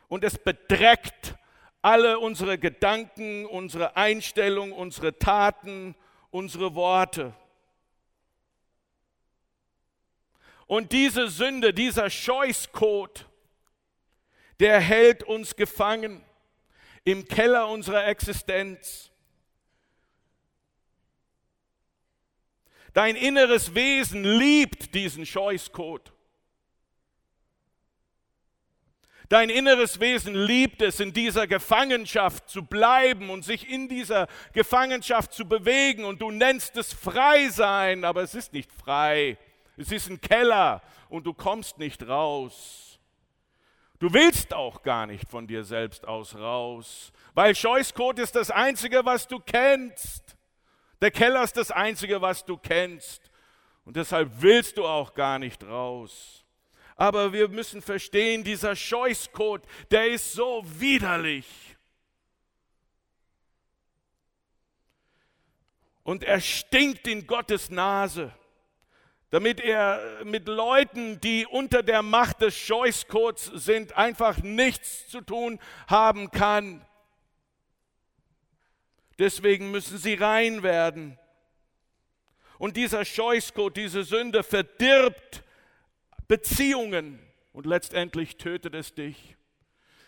und 0.09 0.25
es 0.25 0.39
bedreckt 0.39 1.35
alle 1.83 2.19
unsere 2.19 2.57
Gedanken, 2.57 3.47
unsere 3.47 3.97
Einstellung, 3.97 4.73
unsere 4.73 5.19
Taten, 5.19 5.95
unsere 6.31 6.75
Worte. 6.75 7.35
Und 10.67 10.93
diese 10.93 11.29
Sünde, 11.29 11.75
dieser 11.75 12.11
Scheußkot, 12.11 13.27
der 14.61 14.81
hält 14.81 15.25
uns 15.25 15.57
gefangen 15.57 16.25
im 17.05 17.27
Keller 17.27 17.69
unserer 17.69 18.07
Existenz. 18.07 19.08
Dein 22.95 23.17
inneres 23.17 23.75
Wesen 23.75 24.25
liebt 24.25 24.95
diesen 24.95 25.27
Scheußkot. 25.27 26.13
Dein 29.29 29.51
inneres 29.51 30.01
Wesen 30.01 30.35
liebt 30.35 30.81
es, 30.81 31.01
in 31.01 31.13
dieser 31.13 31.47
Gefangenschaft 31.47 32.49
zu 32.49 32.65
bleiben 32.65 33.29
und 33.29 33.45
sich 33.45 33.69
in 33.69 33.87
dieser 33.87 34.27
Gefangenschaft 34.55 35.35
zu 35.35 35.47
bewegen. 35.47 36.05
Und 36.05 36.23
du 36.23 36.31
nennst 36.31 36.79
es 36.79 36.95
frei 36.95 37.49
sein, 37.51 38.05
aber 38.05 38.23
es 38.23 38.35
ist 38.35 38.55
nicht 38.55 38.73
frei. 38.73 39.37
Es 39.77 39.93
ist 39.93 40.09
ein 40.09 40.21
Keller 40.21 40.83
und 41.11 41.27
du 41.27 41.35
kommst 41.35 41.79
nicht 41.79 42.09
raus. 42.09 42.99
Du 43.99 44.15
willst 44.15 44.55
auch 44.55 44.83
gar 44.83 45.07
nicht 45.07 45.29
von 45.29 45.47
dir 45.47 45.63
selbst 45.63 46.07
aus 46.07 46.35
raus, 46.37 47.13
weil 47.35 47.55
Scheußkot 47.55 48.19
ist 48.21 48.35
das 48.35 48.51
Einzige, 48.51 49.05
was 49.05 49.27
du 49.27 49.41
kennst. 49.41 50.38
Der 51.01 51.11
Keller 51.11 51.43
ist 51.45 51.57
das 51.57 51.71
Einzige, 51.71 52.21
was 52.21 52.45
du 52.45 52.57
kennst. 52.57 53.31
Und 53.85 53.97
deshalb 53.97 54.31
willst 54.41 54.77
du 54.77 54.87
auch 54.87 55.15
gar 55.15 55.39
nicht 55.39 55.65
raus. 55.65 56.45
Aber 56.97 57.33
wir 57.33 57.49
müssen 57.49 57.81
verstehen, 57.81 58.43
dieser 58.43 58.75
Scheußkot, 58.75 59.63
der 59.91 60.09
ist 60.09 60.33
so 60.33 60.65
widerlich. 60.67 61.47
Und 66.03 66.25
er 66.25 66.41
stinkt 66.41 67.07
in 67.07 67.27
Gottes 67.27 67.71
Nase, 67.71 68.33
damit 69.31 69.61
er 69.61 70.25
mit 70.25 70.49
Leuten, 70.49 71.21
die 71.21 71.47
unter 71.47 71.83
der 71.83 72.03
Macht 72.03 72.41
des 72.41 72.57
Scheußkots 72.57 73.45
sind, 73.55 73.97
einfach 73.97 74.39
nichts 74.39 75.07
zu 75.09 75.21
tun 75.21 75.61
haben 75.87 76.31
kann. 76.31 76.85
Deswegen 79.19 79.71
müssen 79.71 79.99
sie 79.99 80.15
rein 80.15 80.63
werden. 80.63 81.19
Und 82.59 82.77
dieser 82.77 83.05
Scheußkot, 83.05 83.77
diese 83.77 84.05
Sünde 84.05 84.43
verdirbt 84.43 85.43
Beziehungen 86.29 87.19
und 87.53 87.67
letztendlich 87.67 88.37
tötet 88.37 88.75
es 88.75 88.95
dich. 88.95 89.37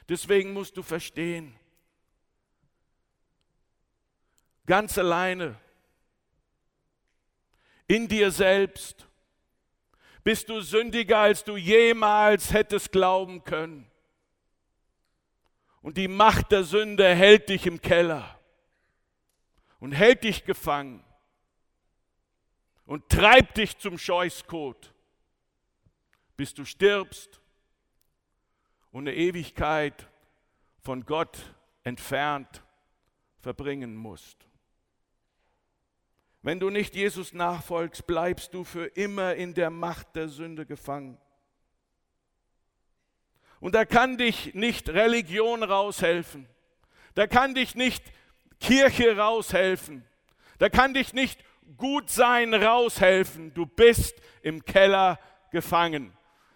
Deswegen 0.08 0.52
musst 0.52 0.76
du 0.76 0.82
verstehen, 0.82 1.54
ganz 4.66 4.98
alleine, 4.98 5.56
in 7.86 8.06
dir 8.06 8.30
selbst, 8.30 9.06
bist 10.22 10.48
du 10.48 10.60
sündiger, 10.60 11.18
als 11.18 11.42
du 11.42 11.56
jemals 11.56 12.52
hättest 12.52 12.92
glauben 12.92 13.42
können. 13.42 13.90
Und 15.82 15.96
die 15.96 16.08
Macht 16.08 16.52
der 16.52 16.62
Sünde 16.62 17.12
hält 17.14 17.48
dich 17.48 17.66
im 17.66 17.80
Keller 17.80 18.39
und 19.80 19.92
hält 19.92 20.24
dich 20.24 20.44
gefangen 20.44 21.02
und 22.86 23.08
treibt 23.08 23.56
dich 23.56 23.78
zum 23.78 23.98
Scheußkot, 23.98 24.94
bis 26.36 26.54
du 26.54 26.64
stirbst 26.64 27.40
und 28.92 29.08
eine 29.08 29.16
Ewigkeit 29.16 30.08
von 30.80 31.04
Gott 31.04 31.54
entfernt 31.82 32.62
verbringen 33.38 33.96
musst. 33.96 34.46
Wenn 36.42 36.60
du 36.60 36.70
nicht 36.70 36.94
Jesus 36.94 37.32
nachfolgst, 37.32 38.06
bleibst 38.06 38.54
du 38.54 38.64
für 38.64 38.86
immer 38.86 39.34
in 39.34 39.54
der 39.54 39.70
Macht 39.70 40.16
der 40.16 40.28
Sünde 40.28 40.64
gefangen. 40.64 41.18
Und 43.60 43.74
da 43.74 43.84
kann 43.84 44.16
dich 44.16 44.54
nicht 44.54 44.88
Religion 44.88 45.62
raushelfen. 45.62 46.48
Da 47.14 47.26
kann 47.26 47.54
dich 47.54 47.74
nicht 47.74 48.02
Kirche 48.60 49.16
raushelfen. 49.16 50.04
Da 50.58 50.68
kann 50.68 50.94
dich 50.94 51.12
nicht 51.12 51.40
Gutsein 51.76 52.54
raushelfen. 52.54 53.54
Du 53.54 53.66
bist 53.66 54.20
im 54.42 54.64
Keller 54.64 55.18
gefangen. 55.50 56.12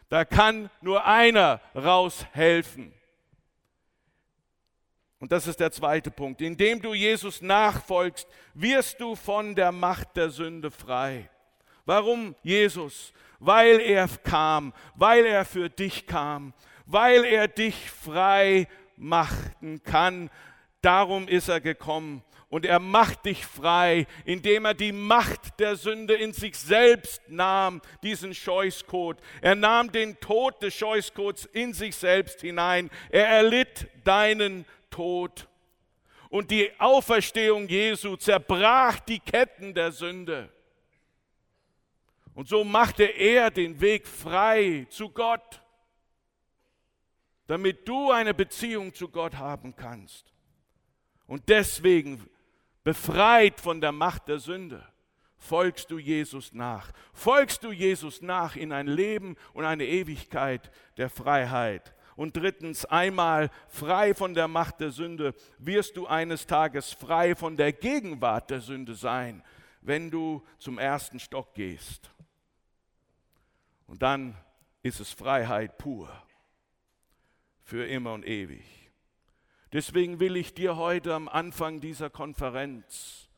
Da 0.09 0.25
kann 0.25 0.71
nur 0.81 1.07
einer 1.07 1.61
raushelfen. 1.75 2.93
Und 5.19 5.33
das 5.33 5.47
ist 5.47 5.59
der 5.59 5.73
zweite 5.73 6.11
Punkt. 6.11 6.43
Indem 6.43 6.83
du 6.83 6.93
Jesus 6.93 7.41
nachfolgst, 7.41 8.29
wirst 8.53 9.01
du 9.01 9.17
von 9.17 9.55
der 9.55 9.73
Macht 9.73 10.17
der 10.17 10.29
Sünde 10.29 10.71
frei. 10.71 11.31
Warum 11.87 12.35
Jesus? 12.43 13.13
Weil 13.39 13.81
er 13.81 14.07
kam, 14.09 14.75
weil 14.95 15.25
er 15.25 15.45
für 15.45 15.71
dich 15.71 16.07
kam, 16.07 16.53
weil 16.87 17.25
er 17.25 17.49
dich 17.49 17.91
frei 17.91 18.69
machen 18.97 19.83
kann. 19.83 20.31
Darum 20.85 21.29
ist 21.29 21.49
er 21.49 21.61
gekommen. 21.61 22.23
Und 22.51 22.67
er 22.67 22.79
macht 22.79 23.25
dich 23.25 23.45
frei, 23.47 24.07
indem 24.25 24.67
er 24.67 24.75
die 24.75 24.93
Macht 24.93 25.59
der 25.59 25.77
Sünde 25.77 26.15
in 26.15 26.33
sich 26.33 26.57
selbst 26.57 27.23
nahm, 27.27 27.81
diesen 28.03 28.35
Scheußkot. 28.35 29.17
Er 29.41 29.55
nahm 29.55 29.91
den 29.91 30.21
Tod 30.21 30.63
des 30.63 30.75
Scheußkots 30.75 31.47
in 31.47 31.73
sich 31.73 31.97
selbst 31.97 32.43
hinein. 32.43 32.91
Er 33.09 33.27
erlitt 33.27 33.89
deinen 34.05 34.67
Tod. 34.91 35.49
Und 36.29 36.51
die 36.51 36.71
Auferstehung 36.79 37.67
Jesu 37.67 38.17
zerbrach 38.17 39.01
die 39.01 39.21
Ketten 39.21 39.73
der 39.73 39.91
Sünde. 39.91 40.51
Und 42.35 42.49
so 42.49 42.63
machte 42.63 43.05
er 43.05 43.51
den 43.51 43.81
Weg 43.81 44.07
frei 44.07 44.87
zu 44.91 45.09
Gott, 45.09 45.63
damit 47.47 47.89
du 47.89 48.11
eine 48.11 48.35
Beziehung 48.35 48.93
zu 48.93 49.09
Gott 49.09 49.37
haben 49.37 49.75
kannst. 49.75 50.34
Und 51.27 51.49
deswegen 51.49 52.23
befreit 52.83 53.61
von 53.61 53.81
der 53.81 53.93
Macht 53.93 54.29
der 54.29 54.39
Sünde, 54.39 54.87
folgst 55.37 55.91
du 55.91 55.99
Jesus 55.99 56.53
nach. 56.53 56.93
Folgst 57.13 57.65
du 57.65 57.73
Jesus 57.73 58.23
nach 58.23 58.57
in 58.57 58.73
ein 58.73 58.87
Leben 58.87 59.37
und 59.53 59.65
eine 59.65 59.87
Ewigkeit 59.87 60.71
der 60.97 61.11
Freiheit. 61.11 61.95
Und 62.17 62.37
drittens, 62.37 62.85
einmal 62.85 63.51
frei 63.69 64.15
von 64.15 64.35
der 64.35 64.47
Macht 64.47 64.81
der 64.81 64.91
Sünde, 64.91 65.35
wirst 65.59 65.97
du 65.97 66.07
eines 66.07 66.47
Tages 66.47 66.93
frei 66.93 67.35
von 67.35 67.57
der 67.57 67.73
Gegenwart 67.73 68.51
der 68.51 68.61
Sünde 68.61 68.95
sein, 68.95 69.43
wenn 69.81 70.11
du 70.11 70.45
zum 70.59 70.79
ersten 70.79 71.19
Stock 71.19 71.55
gehst. 71.55 72.11
Und 73.87 74.03
dann 74.03 74.37
ist 74.83 75.01
es 75.01 75.11
Freiheit 75.11 75.77
pur, 75.77 76.09
für 77.63 77.87
immer 77.87 78.13
und 78.13 78.27
ewig. 78.27 78.84
Deswegen 79.75 80.21
will 80.21 80.37
ich 80.37 80.55
dir 80.55 80.77
heute 80.77 81.15
am 81.15 81.29
Anfang 81.29 81.81
dieser 81.81 82.09
Konferenz 82.09 83.29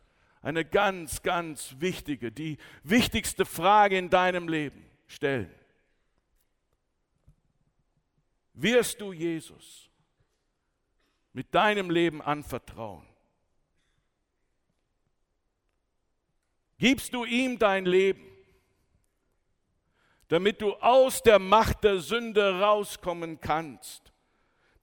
eine 0.43 0.67
ganz, 0.67 1.23
ganz 1.23 1.77
wichtige, 1.79 2.31
die 2.31 2.59
wichtigste 2.83 3.47
Frage 3.47 3.97
in 3.97 4.11
deinem 4.11 4.47
Leben 4.47 4.85
stellen. 5.07 5.51
Wirst 8.53 9.01
du 9.01 9.15
Jesus 9.15 9.89
mit 11.33 11.55
deinem 11.55 11.89
Leben 11.89 12.21
anvertrauen? 12.21 13.07
Gibst 16.77 17.15
du 17.15 17.25
ihm 17.25 17.59
dein 17.59 17.87
Leben, 17.87 18.27
damit 20.29 20.61
du 20.61 20.75
aus 20.75 21.23
der 21.23 21.39
Macht 21.39 21.83
der 21.83 22.01
Sünde 22.01 22.61
rauskommen 22.61 23.41
kannst? 23.41 24.13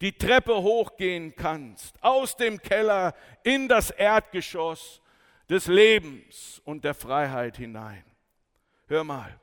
Die 0.04 0.18
Treppe 0.18 0.54
hochgehen 0.62 1.34
kannst, 1.34 1.96
aus 2.04 2.36
dem 2.36 2.62
Keller 2.62 3.16
in 3.42 3.70
das 3.70 3.90
Erdgeschoss 3.90 5.02
des 5.50 5.68
Lebens 5.68 6.62
und 6.66 6.84
der 6.84 6.94
Freiheit 6.94 7.56
hinein. 7.56 8.04
Hör 8.88 9.06
mal, 9.06 9.40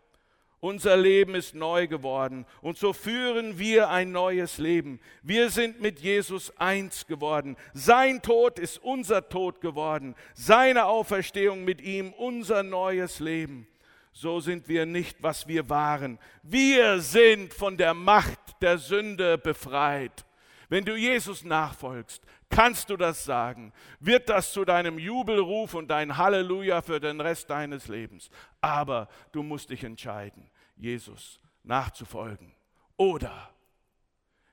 unser 0.60 0.98
Leben 0.98 1.34
ist 1.34 1.54
neu 1.54 1.86
geworden 1.86 2.44
und 2.60 2.76
so 2.76 2.92
führen 2.92 3.58
wir 3.58 3.88
ein 3.88 4.12
neues 4.12 4.58
Leben. 4.58 5.00
Wir 5.22 5.48
sind 5.48 5.80
mit 5.80 6.00
Jesus 6.00 6.54
eins 6.58 7.06
geworden. 7.06 7.56
Sein 7.72 8.20
Tod 8.20 8.58
ist 8.58 8.76
unser 8.82 9.30
Tod 9.30 9.62
geworden. 9.62 10.14
Seine 10.34 10.84
Auferstehung 10.84 11.64
mit 11.64 11.80
ihm 11.80 12.12
unser 12.12 12.62
neues 12.62 13.18
Leben. 13.18 13.66
So 14.12 14.40
sind 14.40 14.68
wir 14.68 14.84
nicht, 14.84 15.22
was 15.22 15.48
wir 15.48 15.70
waren. 15.70 16.18
Wir 16.42 17.00
sind 17.00 17.54
von 17.54 17.78
der 17.78 17.94
Macht 17.94 18.60
der 18.60 18.76
Sünde 18.76 19.38
befreit. 19.38 20.26
Wenn 20.70 20.84
du 20.84 20.96
Jesus 20.96 21.44
nachfolgst, 21.44 22.22
kannst 22.48 22.90
du 22.90 22.96
das 22.96 23.24
sagen. 23.24 23.72
Wird 23.98 24.28
das 24.28 24.52
zu 24.52 24.64
deinem 24.64 25.00
Jubelruf 25.00 25.74
und 25.74 25.88
dein 25.88 26.16
Halleluja 26.16 26.80
für 26.80 27.00
den 27.00 27.20
Rest 27.20 27.50
deines 27.50 27.88
Lebens. 27.88 28.30
Aber 28.60 29.08
du 29.32 29.42
musst 29.42 29.70
dich 29.70 29.82
entscheiden, 29.82 30.48
Jesus 30.76 31.40
nachzufolgen 31.64 32.54
oder 32.96 33.52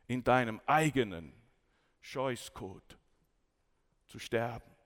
in 0.07 0.23
deinem 0.23 0.59
eigenen 0.65 1.33
Scheußkot 2.01 2.97
zu 4.07 4.17
sterben. 4.17 4.76